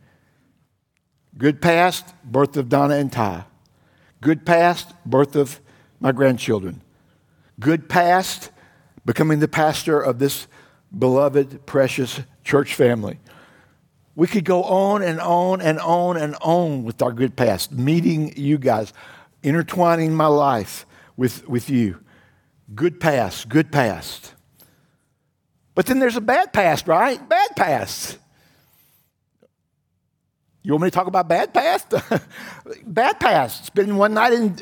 [1.37, 3.45] Good past, birth of Donna and Ty.
[4.21, 5.61] Good past, birth of
[6.01, 6.83] my grandchildren.
[7.59, 8.51] Good past,
[9.05, 10.47] becoming the pastor of this
[10.97, 13.19] beloved, precious church family.
[14.17, 18.33] We could go on and on and on and on with our good past, meeting
[18.37, 18.93] you guys,
[19.43, 20.87] intertwining my life
[21.17, 21.99] with, with you.
[22.75, 24.35] Good past, good past.
[25.75, 27.29] But then there's a bad past, right?
[27.29, 28.19] Bad past.
[30.63, 31.93] You want me to talk about bad past?
[32.87, 33.67] bad past.
[33.67, 34.59] Spending one night in,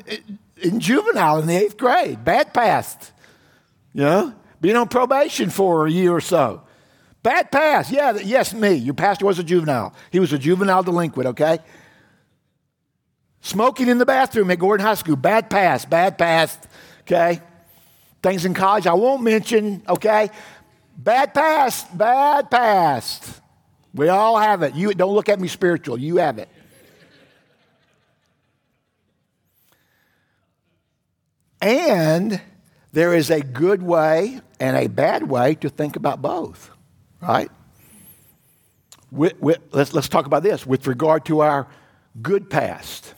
[0.61, 2.25] in juvenile in the eighth grade.
[2.25, 3.12] Bad past.
[3.93, 4.35] You know?
[4.61, 6.63] Being on probation for a year or so.
[7.23, 7.91] Bad past.
[7.91, 8.75] Yeah, yes, me.
[8.75, 9.95] Your pastor was a juvenile.
[10.11, 11.59] He was a juvenile delinquent, okay?
[13.41, 15.17] Smoking in the bathroom at Gordon High School.
[15.17, 16.59] Bad past, bad past,
[17.03, 17.41] okay?
[18.23, 20.31] Things in college I won't mention, okay?
[20.97, 23.41] Bad past, bad past.
[23.95, 24.75] We all have it.
[24.75, 25.99] You don't look at me spiritual.
[25.99, 26.49] You have it.
[31.61, 32.41] And
[32.93, 36.71] there is a good way and a bad way to think about both,
[37.21, 37.51] right?
[39.11, 41.67] With, with, let's, let's talk about this with regard to our
[42.21, 43.15] good past,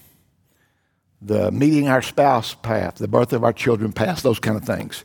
[1.20, 5.04] the meeting our spouse path, the birth of our children past, those kind of things.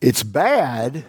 [0.00, 1.04] It's bad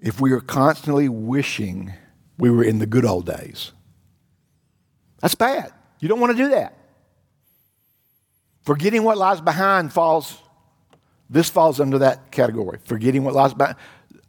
[0.00, 1.92] if we are constantly wishing
[2.38, 3.72] we were in the good old days.
[5.20, 5.72] That's bad.
[6.00, 6.76] You don't want to do that.
[8.62, 10.38] Forgetting what lies behind falls,
[11.30, 12.78] this falls under that category.
[12.84, 13.76] Forgetting what lies behind,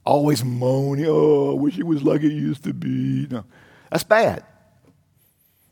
[0.05, 3.27] always moaning, oh, I wish it was like it used to be.
[3.29, 3.43] No,
[3.89, 4.43] that's bad.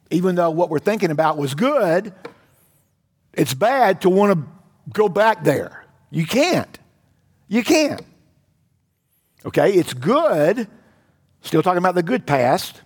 [0.10, 2.12] Even though what we're thinking about was good,
[3.34, 4.48] it's bad to want to
[4.92, 5.86] go back there.
[6.10, 6.80] You can't.
[7.48, 8.02] You can't.
[9.46, 10.68] Okay, it's good,
[11.42, 12.82] still talking about the good past.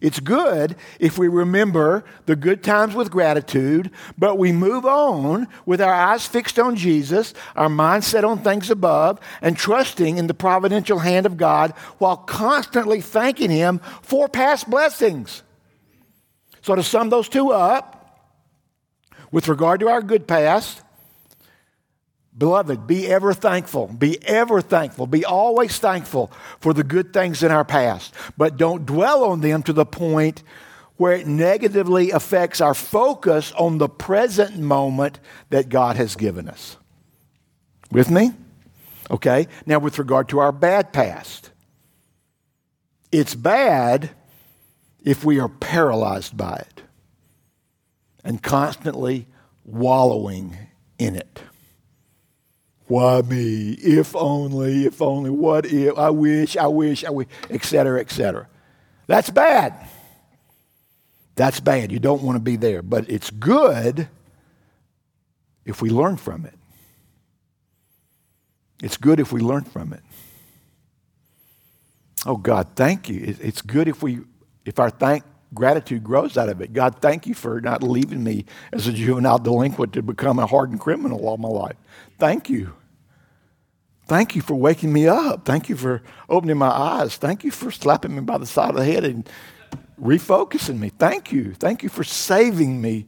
[0.00, 5.80] It's good if we remember the good times with gratitude, but we move on with
[5.80, 10.34] our eyes fixed on Jesus, our mind set on things above, and trusting in the
[10.34, 15.42] providential hand of God while constantly thanking Him for past blessings.
[16.62, 17.96] So, to sum those two up,
[19.30, 20.82] with regard to our good past,
[22.36, 23.86] Beloved, be ever thankful.
[23.86, 25.06] Be ever thankful.
[25.06, 28.12] Be always thankful for the good things in our past.
[28.36, 30.42] But don't dwell on them to the point
[30.96, 35.18] where it negatively affects our focus on the present moment
[35.50, 36.76] that God has given us.
[37.90, 38.32] With me?
[39.10, 39.46] Okay.
[39.64, 41.50] Now, with regard to our bad past,
[43.12, 44.10] it's bad
[45.02, 46.82] if we are paralyzed by it
[48.24, 49.26] and constantly
[49.64, 50.56] wallowing
[50.98, 51.40] in it.
[52.86, 53.72] Why me?
[53.72, 55.98] If only, if only, what if?
[55.98, 58.48] I wish, I wish, I wish, etc., etc.
[59.06, 59.74] That's bad.
[61.34, 61.92] That's bad.
[61.92, 62.82] You don't want to be there.
[62.82, 64.08] But it's good
[65.64, 66.54] if we learn from it.
[68.82, 70.02] It's good if we learn from it.
[72.24, 73.36] Oh God, thank you.
[73.40, 74.20] It's good if we
[74.64, 76.72] if our thank gratitude grows out of it.
[76.72, 80.80] God, thank you for not leaving me as a juvenile delinquent to become a hardened
[80.80, 81.76] criminal all my life.
[82.18, 82.74] Thank you.
[84.06, 85.44] Thank you for waking me up.
[85.44, 87.16] Thank you for opening my eyes.
[87.16, 89.28] Thank you for slapping me by the side of the head and
[90.00, 90.90] refocusing me.
[90.90, 91.54] Thank you.
[91.54, 93.06] Thank you for saving me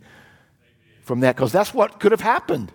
[1.02, 2.72] from that because that's what could have happened.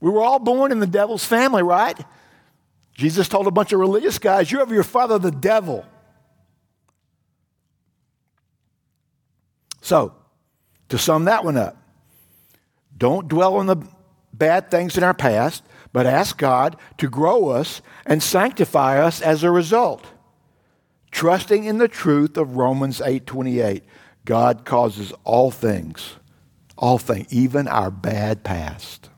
[0.00, 1.98] We were all born in the devil's family, right?
[2.92, 5.84] Jesus told a bunch of religious guys, You're of your father, the devil.
[9.80, 10.14] So,
[10.90, 11.79] to sum that one up,
[13.00, 13.76] don't dwell on the
[14.32, 19.42] bad things in our past, but ask God to grow us and sanctify us as
[19.42, 20.06] a result.
[21.10, 23.82] Trusting in the truth of Romans 8:28,
[24.24, 26.16] God causes all things,
[26.78, 29.08] all things, even our bad past,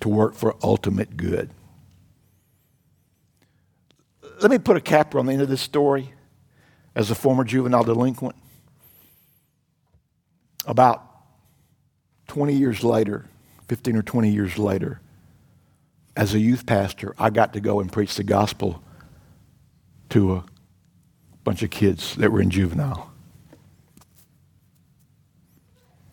[0.00, 1.50] to work for ultimate good.
[4.40, 6.12] let me put a capper on the end of this story
[6.94, 8.36] as a former juvenile delinquent.
[10.66, 11.13] About
[12.28, 13.26] 20 years later,
[13.68, 15.00] 15 or 20 years later,
[16.16, 18.82] as a youth pastor, I got to go and preach the gospel
[20.10, 20.44] to a
[21.42, 23.10] bunch of kids that were in juvenile.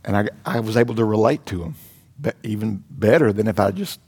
[0.04, 1.76] And I, I was able to relate to them
[2.44, 4.00] even better than if I just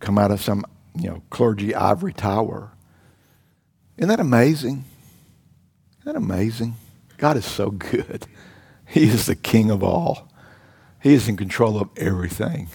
[0.00, 0.64] come out of some
[0.94, 2.70] you know, clergy ivory tower.
[3.96, 4.84] Isn't that amazing?
[6.00, 6.76] Isn't that amazing?
[7.18, 8.26] God is so good.
[8.84, 10.28] He is the king of all.
[11.02, 12.68] He is in control of everything.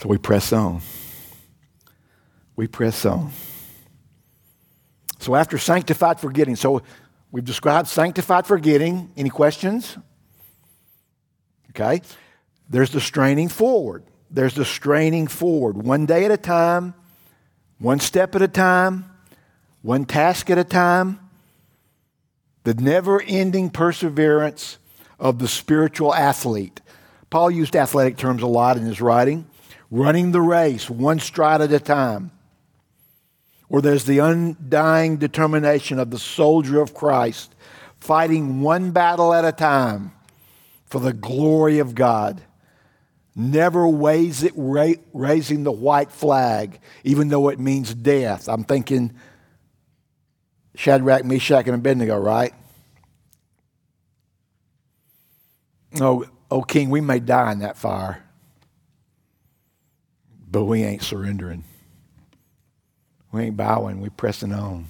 [0.00, 0.82] So we press on.
[2.56, 3.32] We press on.
[5.18, 6.82] So after sanctified forgetting, so
[7.30, 9.10] we've described sanctified forgetting.
[9.16, 9.96] Any questions?
[11.70, 12.02] Okay.
[12.68, 14.04] There's the straining forward.
[14.30, 15.82] There's the straining forward.
[15.82, 16.94] One day at a time,
[17.78, 19.06] one step at a time,
[19.80, 21.29] one task at a time.
[22.64, 24.78] The never ending perseverance
[25.18, 26.80] of the spiritual athlete.
[27.30, 29.46] Paul used athletic terms a lot in his writing.
[29.90, 32.32] Running the race, one stride at a time.
[33.68, 37.54] Or there's the undying determination of the soldier of Christ,
[37.98, 40.12] fighting one battle at a time
[40.86, 42.42] for the glory of God.
[43.36, 48.48] Never weighs it ra- raising the white flag, even though it means death.
[48.48, 49.12] I'm thinking
[50.80, 52.54] Shadrach, Meshach, and Abednego, right?
[56.00, 58.24] Oh, oh, King, we may die in that fire,
[60.50, 61.64] but we ain't surrendering.
[63.30, 64.86] We ain't bowing, we pressing on.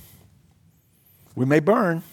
[1.34, 2.05] We may burn.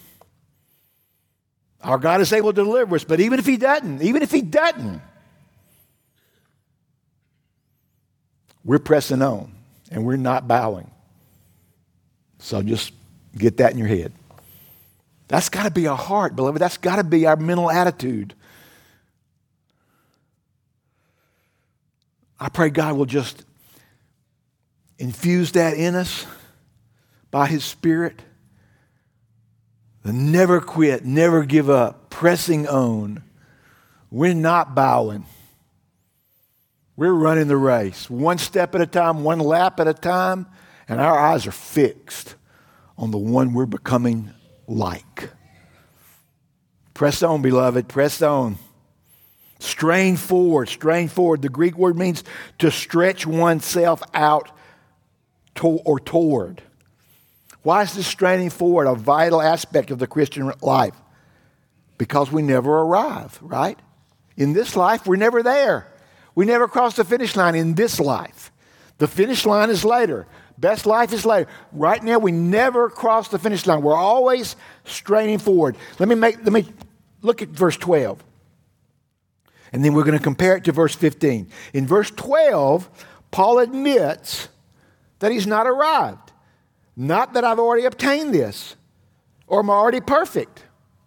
[1.80, 4.42] Our God is able to deliver us, but even if He doesn't, even if He
[4.42, 5.04] doesn't,
[8.66, 9.52] we're pressing on
[9.92, 10.90] and we're not bowing.
[12.40, 12.92] So just
[13.38, 14.12] get that in your head.
[15.28, 16.62] That's got to be our heart, beloved.
[16.62, 18.34] That's got to be our mental attitude.
[22.40, 23.44] I pray God will just
[25.00, 26.26] infuse that in us
[27.32, 28.22] by His Spirit.
[30.06, 33.24] Never quit, never give up, pressing on.
[34.10, 35.26] We're not bowing.
[36.96, 40.48] We're running the race, one step at a time, one lap at a time,
[40.88, 42.37] and our eyes are fixed
[42.98, 44.32] on the one we're becoming
[44.68, 45.30] like.
[46.94, 48.58] Press on, beloved, press on.
[49.60, 51.42] Strain forward, strain forward.
[51.42, 52.24] The Greek word means
[52.60, 54.52] to stretch oneself out
[55.56, 56.62] to, or toward.
[57.64, 60.96] Why is this straining forward a vital aspect of the Christian life?
[61.98, 63.78] Because we never arrive, right?
[64.36, 65.92] In this life, we're never there.
[66.36, 68.52] We never cross the finish line in this life.
[69.00, 70.28] The finish line is later.
[70.58, 71.50] Best life is later.
[71.72, 73.82] Right now, we never cross the finish line.
[73.82, 74.56] We're always
[74.86, 75.78] straining forward.
[76.00, 76.66] Let me make, let me
[77.22, 78.24] look at verse 12.
[79.74, 81.50] And then we're going to compare it to verse 15.
[81.74, 82.90] In verse 12,
[83.32, 84.48] Paul admits
[85.20, 86.32] that he's not arrived.
[86.96, 88.76] Not that I've already obtained this
[89.46, 90.64] or I'm already perfect.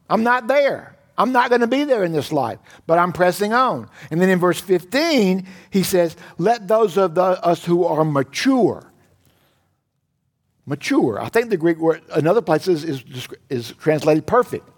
[0.08, 0.96] I'm not there.
[1.16, 3.90] I'm not going to be there in this life, but I'm pressing on.
[4.10, 8.89] And then in verse 15, he says, Let those of the, us who are mature,
[10.66, 11.20] mature.
[11.20, 13.04] I think the Greek word, another place is, is,
[13.48, 14.68] is translated perfect.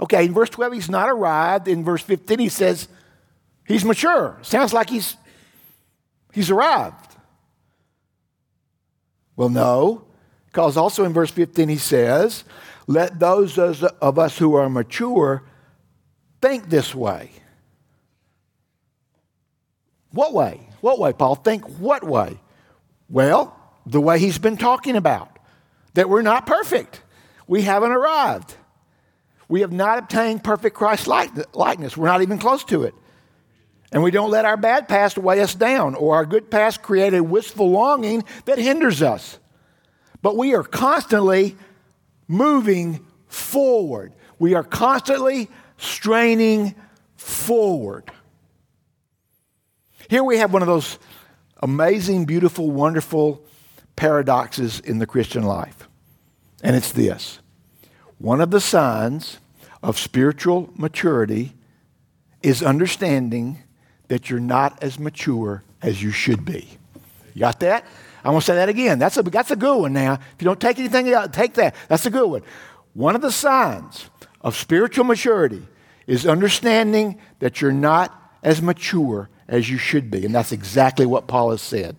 [0.00, 1.68] Okay, in verse 12, he's not arrived.
[1.68, 2.88] In verse 15, he says
[3.64, 4.38] he's mature.
[4.42, 5.16] Sounds like he's,
[6.32, 7.16] he's arrived.
[9.36, 10.04] Well, no,
[10.46, 12.44] because also in verse 15 he says,
[12.86, 15.42] Let those of us who are mature
[16.40, 17.30] think this way.
[20.10, 20.68] What way?
[20.80, 21.34] What way, Paul?
[21.34, 22.38] Think what way?
[23.08, 23.55] Well,
[23.86, 25.38] the way he's been talking about
[25.94, 27.02] that we're not perfect,
[27.46, 28.54] we haven't arrived.
[29.48, 31.96] We have not obtained perfect Christ likeness.
[31.96, 32.94] We're not even close to it.
[33.92, 37.14] And we don't let our bad past weigh us down or our good past create
[37.14, 39.38] a wistful longing that hinders us.
[40.20, 41.56] But we are constantly
[42.26, 44.12] moving forward.
[44.40, 46.74] We are constantly straining
[47.14, 48.10] forward.
[50.10, 50.98] Here we have one of those
[51.62, 53.44] amazing, beautiful, wonderful
[53.96, 55.88] paradoxes in the Christian life.
[56.62, 57.40] And it's this
[58.18, 59.38] one of the signs
[59.82, 61.52] of spiritual maturity
[62.42, 63.58] is understanding
[64.08, 66.68] that you're not as mature as you should be.
[67.34, 67.84] You got that?
[68.24, 68.98] I'm going to say that again.
[68.98, 70.14] That's a, that's a good one now.
[70.14, 71.74] If you don't take anything else, take that.
[71.88, 72.42] That's a good one.
[72.94, 74.08] One of the signs
[74.40, 75.62] of spiritual maturity
[76.06, 80.24] is understanding that you're not as mature as you should be.
[80.24, 81.96] And that's exactly what Paul has said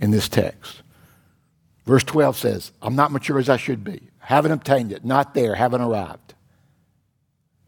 [0.00, 0.82] in this text.
[1.84, 4.08] Verse 12 says, I'm not mature as I should be.
[4.18, 5.04] Haven't obtained it.
[5.04, 5.54] Not there.
[5.54, 6.34] Haven't arrived.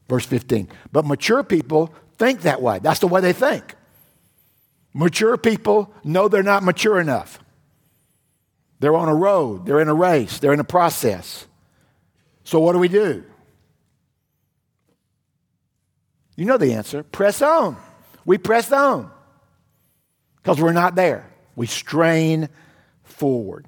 [0.08, 0.68] Verse 15.
[0.90, 2.80] But mature people think that way.
[2.80, 3.74] That's the way they think.
[4.92, 7.38] Mature people know they're not mature enough.
[8.80, 11.46] They're on a road, they're in a race, they're in a process.
[12.44, 13.24] So, what do we do?
[16.36, 17.76] You know the answer press on.
[18.24, 19.10] We press on
[20.36, 21.27] because we're not there.
[21.58, 22.48] We strain
[23.02, 23.66] forward.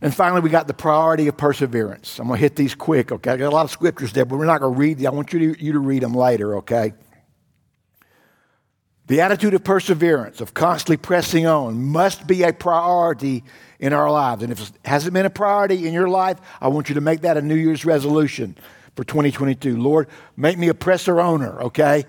[0.00, 2.18] And finally, we got the priority of perseverance.
[2.18, 3.30] I'm going to hit these quick, okay?
[3.30, 5.12] I got a lot of scriptures there, but we're not going to read them.
[5.12, 6.94] I want you to, you to read them later, okay?
[9.06, 13.44] The attitude of perseverance, of constantly pressing on, must be a priority
[13.78, 14.42] in our lives.
[14.42, 17.20] And if it hasn't been a priority in your life, I want you to make
[17.20, 18.56] that a New Year's resolution
[18.96, 19.80] for 2022.
[19.80, 22.04] Lord, make me a presser owner, okay?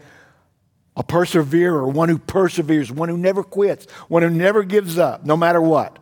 [0.96, 5.36] A perseverer, one who perseveres, one who never quits, one who never gives up, no
[5.36, 5.98] matter what.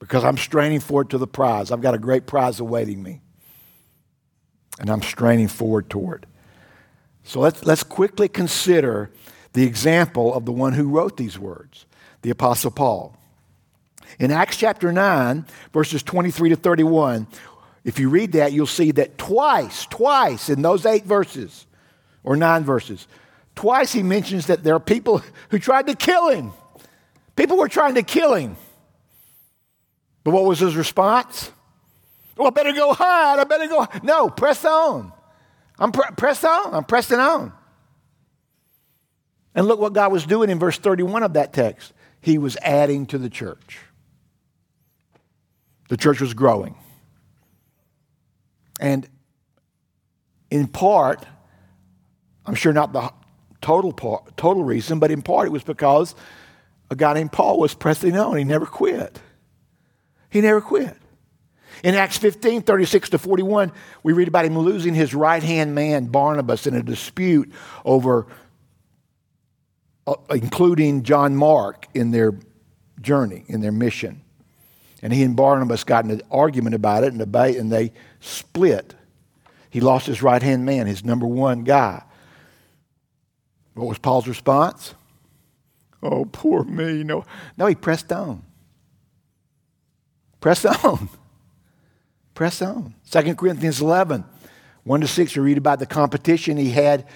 [0.00, 1.70] Because I'm straining forward to the prize.
[1.70, 3.20] I've got a great prize awaiting me.
[4.80, 6.26] And I'm straining forward toward.
[7.22, 9.12] So let's, let's quickly consider
[9.52, 11.86] the example of the one who wrote these words,
[12.22, 13.16] the Apostle Paul.
[14.18, 17.26] In Acts chapter 9, verses 23 to 31,
[17.84, 21.66] if you read that, you'll see that twice, twice in those eight verses,
[22.24, 23.06] or nine verses,
[23.54, 26.52] twice he mentions that there are people who tried to kill him.
[27.36, 28.56] People were trying to kill him.
[30.24, 31.50] But what was his response?
[32.36, 33.38] Well, I better go hide.
[33.38, 33.86] I better go.
[34.02, 35.12] No, press on.
[35.78, 36.74] I'm pre- on.
[36.74, 37.52] I'm pressing on.
[39.54, 41.92] And look what God was doing in verse 31 of that text.
[42.20, 43.80] He was adding to the church.
[45.88, 46.76] The church was growing.
[48.80, 49.08] And
[50.50, 51.26] in part,
[52.46, 53.12] I'm sure not the
[53.60, 56.14] total part, total reason, but in part it was because
[56.90, 58.36] a guy named Paul was pressing on.
[58.36, 59.20] He never quit.
[60.28, 60.96] He never quit.
[61.82, 63.72] In Acts 15, 36 to 41,
[64.02, 67.52] we read about him losing his right hand man, Barnabas, in a dispute
[67.84, 68.26] over
[70.06, 72.34] uh, including John Mark in their
[73.00, 74.20] journey, in their mission.
[75.00, 78.94] And he and Barnabas got an argument about it and debate, and they split.
[79.70, 82.02] He lost his right hand man, his number one guy.
[83.74, 84.94] What was Paul's response?
[86.02, 87.04] Oh, poor me.
[87.04, 87.24] No,
[87.56, 88.42] no he pressed on.
[90.40, 91.08] Pressed on.
[92.34, 92.94] Press on.
[93.10, 94.24] 2 Corinthians 11,
[94.84, 97.06] 1 to 6, you read about the competition he had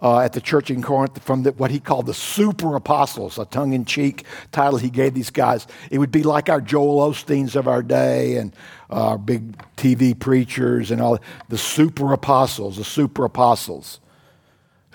[0.00, 3.46] uh, at the church in Corinth from the, what he called the super apostles, a
[3.46, 5.66] tongue in cheek title he gave these guys.
[5.90, 8.54] It would be like our Joel Osteens of our day and
[8.90, 14.00] our big TV preachers and all the super apostles, the super apostles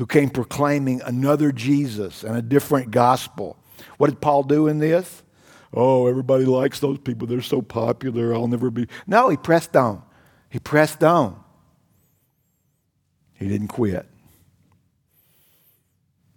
[0.04, 3.56] who came proclaiming another Jesus and a different gospel.
[3.98, 5.24] What did Paul do in this?
[5.74, 7.26] oh, everybody likes those people.
[7.26, 8.34] They're so popular.
[8.34, 8.88] I'll never be.
[9.08, 10.04] No, he pressed on.
[10.50, 11.42] He pressed on.
[13.32, 14.06] He didn't quit.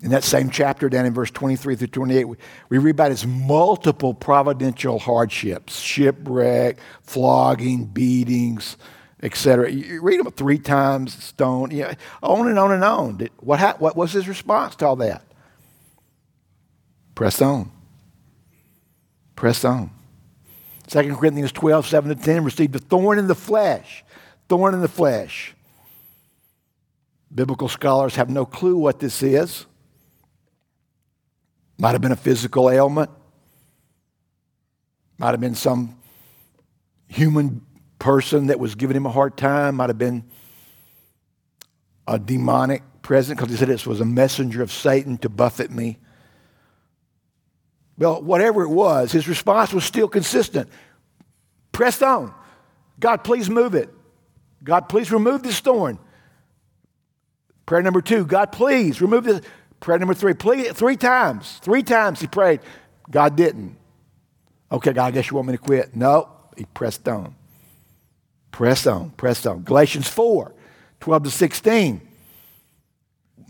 [0.01, 2.25] In that same chapter, down in verse 23 through 28,
[2.69, 8.77] we read about his multiple providential hardships shipwreck, flogging, beatings,
[9.27, 9.71] etc.
[9.71, 13.29] You read them three times, stone, yeah, on and on and on.
[13.41, 15.23] What, what was his response to all that?
[17.17, 17.71] Press on.
[19.35, 19.91] Press on.
[20.87, 24.05] 2 Corinthians 12, 7 to 10, received a thorn in the flesh.
[24.49, 25.55] Thorn in the flesh.
[27.35, 29.67] Biblical scholars have no clue what this is.
[31.79, 33.11] Might have been a physical ailment.
[35.19, 35.99] Might have been some
[37.09, 37.67] human
[38.07, 39.75] person that was giving him a hard time.
[39.75, 40.23] Might have been
[42.07, 45.99] a demonic presence because he said this was a messenger of Satan to buffet me.
[47.99, 50.69] Well, whatever it was, his response was still consistent.
[51.73, 52.33] Pressed on.
[53.01, 53.93] God, please move it.
[54.63, 55.99] God, please remove this thorn.
[57.67, 59.41] Prayer number two, God, please remove this.
[59.81, 61.59] Prayer number three, please, three times.
[61.61, 62.61] Three times he prayed.
[63.11, 63.77] God didn't.
[64.71, 65.97] Okay, God, I guess you want me to quit.
[65.97, 67.35] No, he pressed on.
[68.57, 69.65] Pressed on, pressed on.
[69.65, 70.55] Galatians 4,
[71.01, 72.01] 12 to 16.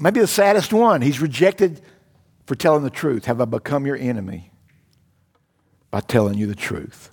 [0.01, 1.01] Maybe the saddest one.
[1.01, 1.81] He's rejected
[2.45, 3.27] for telling the truth?
[3.27, 4.51] Have I become your enemy
[5.93, 7.13] by telling you the truth?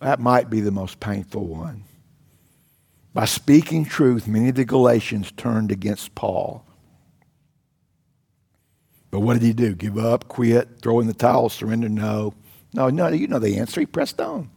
[0.00, 1.84] That might be the most painful one.
[3.12, 6.64] By speaking truth, many of the Galatians turned against Paul.
[9.10, 9.74] But what did he do?
[9.74, 11.90] Give up, quit, throw in the towel, surrender?
[11.90, 12.32] No.
[12.72, 13.80] No, no, you know the answer.
[13.80, 14.48] He pressed on.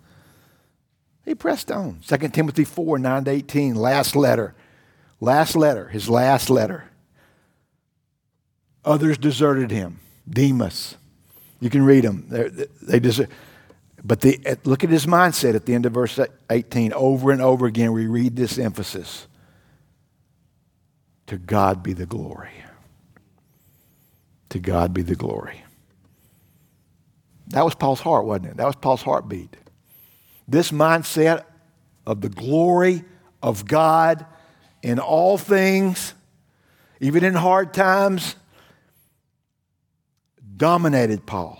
[1.30, 1.99] He pressed on.
[2.07, 4.55] 2 Timothy 4, 9 to 18, last letter.
[5.21, 6.86] Last letter, his last letter.
[8.84, 9.99] Others deserted him.
[10.27, 10.95] Demas.
[11.59, 12.25] You can read them.
[12.30, 13.30] They're, they desert.
[14.03, 16.19] But the, look at his mindset at the end of verse
[16.49, 16.93] 18.
[16.93, 19.27] Over and over again, we read this emphasis
[21.27, 22.53] To God be the glory.
[24.49, 25.63] To God be the glory.
[27.49, 28.57] That was Paul's heart, wasn't it?
[28.57, 29.55] That was Paul's heartbeat.
[30.50, 31.45] This mindset
[32.06, 33.04] of the glory
[33.41, 34.26] of God
[34.82, 36.14] in all things,
[37.00, 38.36] even in hard times,
[40.58, 41.58] dominated Paul.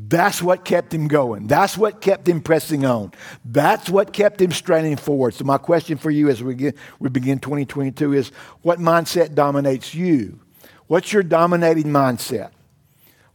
[0.00, 1.48] That's what kept him going.
[1.48, 3.12] That's what kept him pressing on.
[3.44, 5.34] That's what kept him straining forward.
[5.34, 8.28] So, my question for you as we, get, we begin 2022 is
[8.62, 10.38] what mindset dominates you?
[10.86, 12.50] What's your dominating mindset?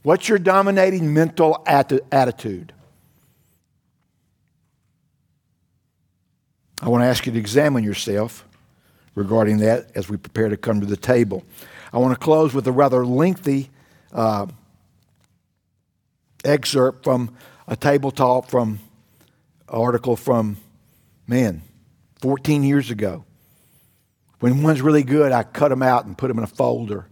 [0.04, 2.74] What's your dominating mental attitude?
[6.84, 8.46] I want to ask you to examine yourself
[9.16, 11.46] regarding that as we prepare to come to the table.
[11.94, 13.70] I want to close with a rather lengthy
[14.12, 14.48] uh,
[16.44, 17.38] excerpt from
[17.70, 18.80] a table talk from
[19.70, 20.58] an article from,
[21.26, 21.62] man,
[22.20, 23.24] 14 years ago.
[24.42, 27.08] When one's really good, I cut them out and put them in a folder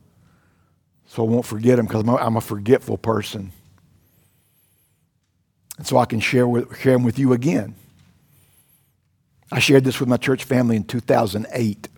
[1.05, 3.53] so I won't forget them because I'm a forgetful person.
[5.77, 7.75] And so I can share, with, share them with you again.
[9.51, 11.89] I shared this with my church family in 2008.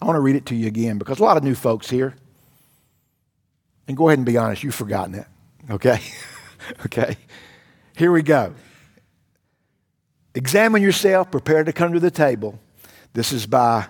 [0.00, 2.14] I want to read it to you again because a lot of new folks here.
[3.88, 5.26] And go ahead and be honest, you've forgotten it.
[5.70, 6.00] Okay?
[6.86, 7.16] okay?
[7.96, 8.54] Here we go.
[10.34, 12.58] Examine yourself, prepare to come to the table.
[13.12, 13.86] This is by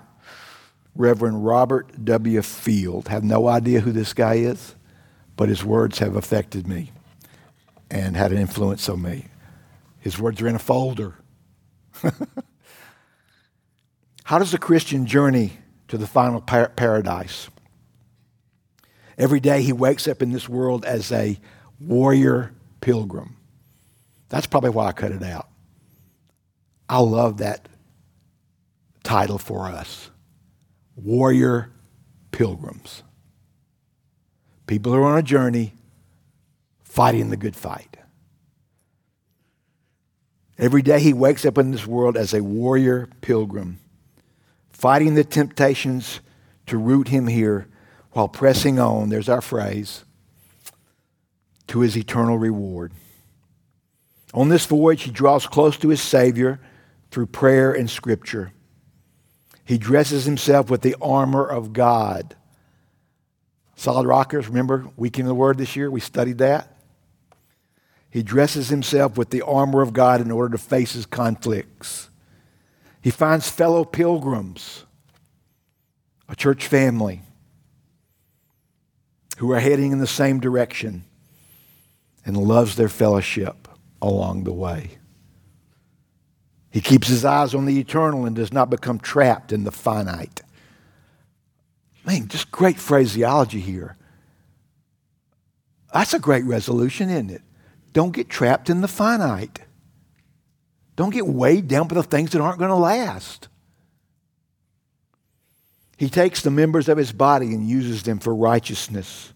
[0.95, 2.43] Reverend Robert W.
[2.43, 3.09] Field.
[3.09, 4.75] Have no idea who this guy is,
[5.37, 6.93] but his words have affected me
[7.91, 9.27] and had an influence on me.
[10.01, 11.15] His words are in a folder.
[14.25, 15.53] How does a Christian journey
[15.89, 17.49] to the final par- paradise?
[19.17, 21.39] Every day he wakes up in this world as a
[21.79, 23.37] warrior pilgrim.
[24.29, 25.49] That's probably why I cut it out.
[26.89, 27.69] I love that
[29.03, 30.11] title for us
[30.97, 31.71] warrior
[32.31, 33.03] pilgrims.
[34.67, 35.75] People are on a journey
[36.83, 37.97] fighting the good fight.
[40.57, 43.81] Every day he wakes up in this world as a warrior pilgrim,
[44.75, 46.21] fighting the temptations
[46.67, 47.69] to root him here
[48.13, 50.05] while pressing on, there's our phrase,
[51.69, 52.93] to his eternal reward.
[54.35, 56.61] On this voyage, he draws close to his Savior
[57.11, 58.53] through prayer and Scripture.
[59.65, 62.37] He dresses himself with the armor of God.
[63.77, 65.91] Solid Rockers, remember Week in the Word this year?
[65.91, 66.77] We studied that.
[68.11, 72.11] He dresses himself with the armor of God in order to face his conflicts.
[73.05, 74.87] He finds fellow pilgrims,
[76.27, 77.21] a church family,
[79.37, 81.05] who are heading in the same direction
[82.25, 83.69] and loves their fellowship
[84.01, 84.93] along the way.
[86.71, 90.41] He keeps his eyes on the eternal and does not become trapped in the finite.
[92.07, 93.99] Man, just great phraseology here.
[95.93, 97.43] That's a great resolution, isn't it?
[97.93, 99.61] Don't get trapped in the finite.
[100.97, 103.49] Don't get weighed down by the things that aren't going to last.
[105.97, 109.33] He takes the members of his body and uses them for righteousness.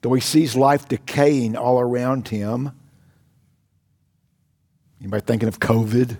[0.00, 2.72] Though he sees life decaying all around him,
[5.00, 6.18] anybody thinking of COVID?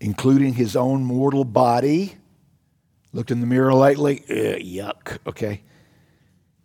[0.00, 2.16] Including his own mortal body.
[3.12, 4.24] Looked in the mirror lately?
[4.28, 5.62] Ugh, yuck, okay?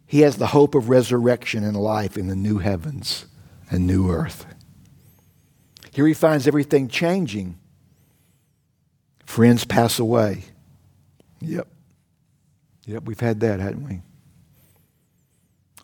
[0.05, 3.25] He has the hope of resurrection and life in the new heavens
[3.69, 4.45] and new earth.
[5.97, 7.57] Here he finds everything changing.
[9.25, 10.43] Friends pass away.
[11.41, 11.67] Yep.
[12.85, 14.01] Yep, we've had that, hadn't we?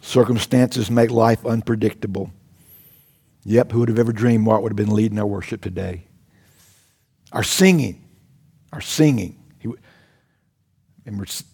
[0.04, 2.32] Circumstances make life unpredictable.
[3.46, 6.04] Yep, who would have ever dreamed Mark would have been leading our worship today?
[7.32, 8.08] Our singing,
[8.72, 9.44] our singing.
[9.58, 9.72] He,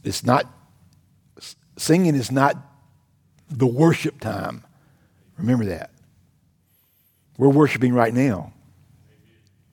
[0.03, 0.45] it's not,
[1.77, 2.57] singing is not
[3.49, 4.65] the worship time.
[5.37, 5.91] Remember that.
[7.39, 8.51] We're worshiping right now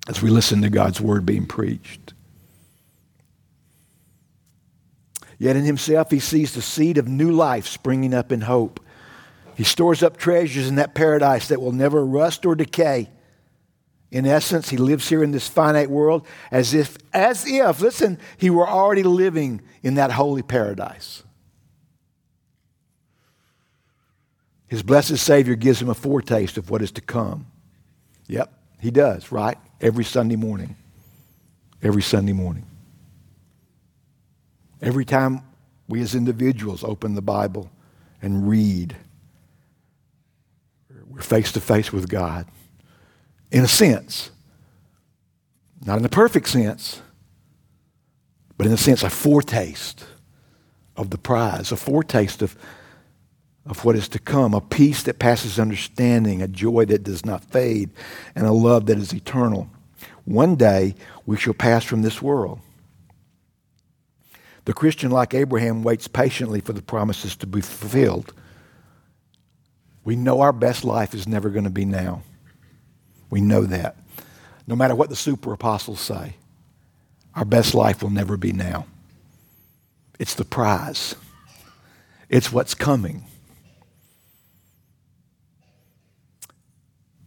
[0.09, 2.14] as we listen to God's word being preached.
[5.37, 8.79] Yet in himself, he sees the seed of new life springing up in hope.
[9.57, 13.11] He stores up treasures in that paradise that will never rust or decay.
[14.12, 18.49] In essence, he lives here in this finite world as if, as if, listen, he
[18.49, 21.25] were already living in that holy paradise.
[24.69, 27.47] His blessed Savior gives him a foretaste of what is to come.
[28.29, 29.59] Yep, he does, right?
[29.81, 30.77] Every Sunday morning.
[31.83, 32.66] Every Sunday morning.
[34.83, 35.43] Every time
[35.89, 37.70] we as individuals open the Bible
[38.20, 38.97] and read,
[41.09, 42.47] we're face to face with God.
[43.51, 44.31] In a sense,
[45.85, 47.01] not in the perfect sense,
[48.59, 50.05] but in a sense, a foretaste
[50.97, 52.57] of the prize, a foretaste of,
[53.67, 57.45] of what is to come, a peace that passes understanding, a joy that does not
[57.45, 57.91] fade,
[58.35, 59.69] and a love that is eternal.
[60.25, 60.95] One day
[61.25, 62.61] we shall pass from this world.
[64.64, 68.33] The Christian, like Abraham, waits patiently for the promises to be fulfilled.
[70.05, 72.23] We know our best life is never going to be now.
[73.31, 73.97] We know that.
[74.67, 76.35] No matter what the super apostles say,
[77.35, 78.87] our best life will never be now.
[80.19, 81.14] It's the prize,
[82.29, 83.26] it's what's coming.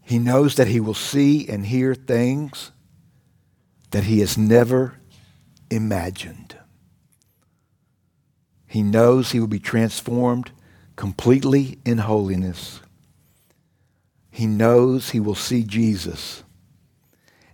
[0.10, 2.72] He knows that he will see and hear things
[3.91, 4.95] that he has never
[5.70, 6.57] imagined.
[8.66, 10.49] He knows he will be transformed
[10.95, 12.82] completely in holiness.
[14.32, 16.43] He knows he will see Jesus.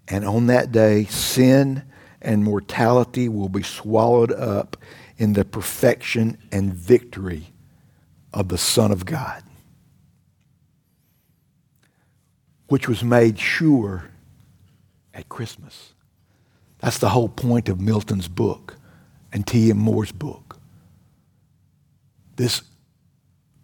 [0.08, 1.84] And on that day, sin
[2.22, 4.78] and mortality will be swallowed up
[5.18, 7.48] in the perfection and victory
[8.34, 9.44] of the Son of God,
[12.68, 14.10] which was made sure
[15.14, 15.94] at Christmas.
[16.80, 18.78] That's the whole point of Milton's book
[19.32, 19.78] and T.M.
[19.78, 20.60] Moore's book.
[22.36, 22.64] This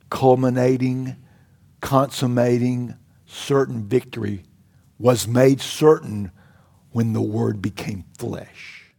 [0.09, 1.17] culminating,
[1.81, 2.95] consummating,
[3.25, 4.43] certain victory
[4.97, 6.31] was made certain
[6.91, 8.93] when the Word became flesh.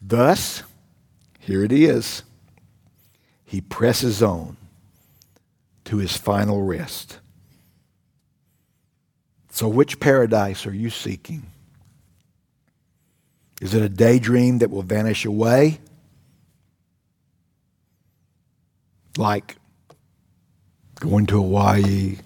[0.00, 0.62] Thus,
[1.38, 2.22] here it is.
[3.44, 4.56] He presses on
[5.88, 7.18] to his final rest.
[9.50, 11.50] So, which paradise are you seeking?
[13.62, 15.80] Is it a daydream that will vanish away?
[19.16, 19.56] Like
[20.96, 22.18] going to Hawaii,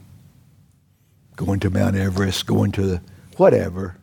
[1.36, 3.02] going to Mount Everest, going to the
[3.36, 3.96] whatever.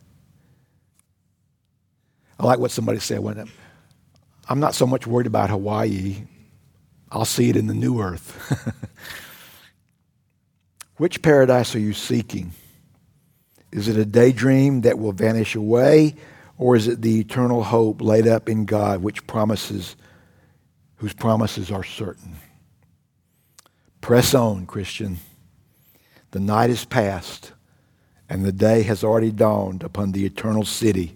[2.39, 3.51] I like what somebody said when
[4.47, 6.24] I'm not so much worried about Hawaii.
[7.12, 8.86] I'll see it in the new earth.
[11.00, 12.52] Which paradise are you seeking?
[13.72, 16.16] Is it a daydream that will vanish away,
[16.58, 19.95] or is it the eternal hope laid up in God which promises
[20.97, 22.36] whose promises are certain?
[24.02, 25.20] Press on, Christian.
[26.32, 27.54] The night is past,
[28.28, 31.16] and the day has already dawned upon the eternal city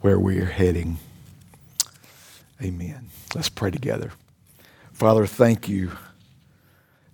[0.00, 0.96] where we are heading.
[2.62, 3.10] Amen.
[3.34, 4.12] Let's pray together.
[4.94, 5.92] Father, thank you.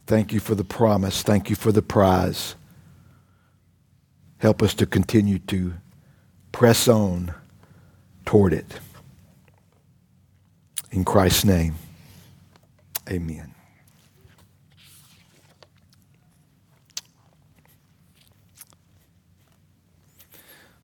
[0.06, 1.22] Thank you for the promise.
[1.22, 2.54] Thank you for the prize.
[4.38, 5.74] Help us to continue to
[6.52, 7.34] press on
[8.24, 8.80] toward it.
[10.92, 11.74] In Christ's name,
[13.10, 13.55] amen.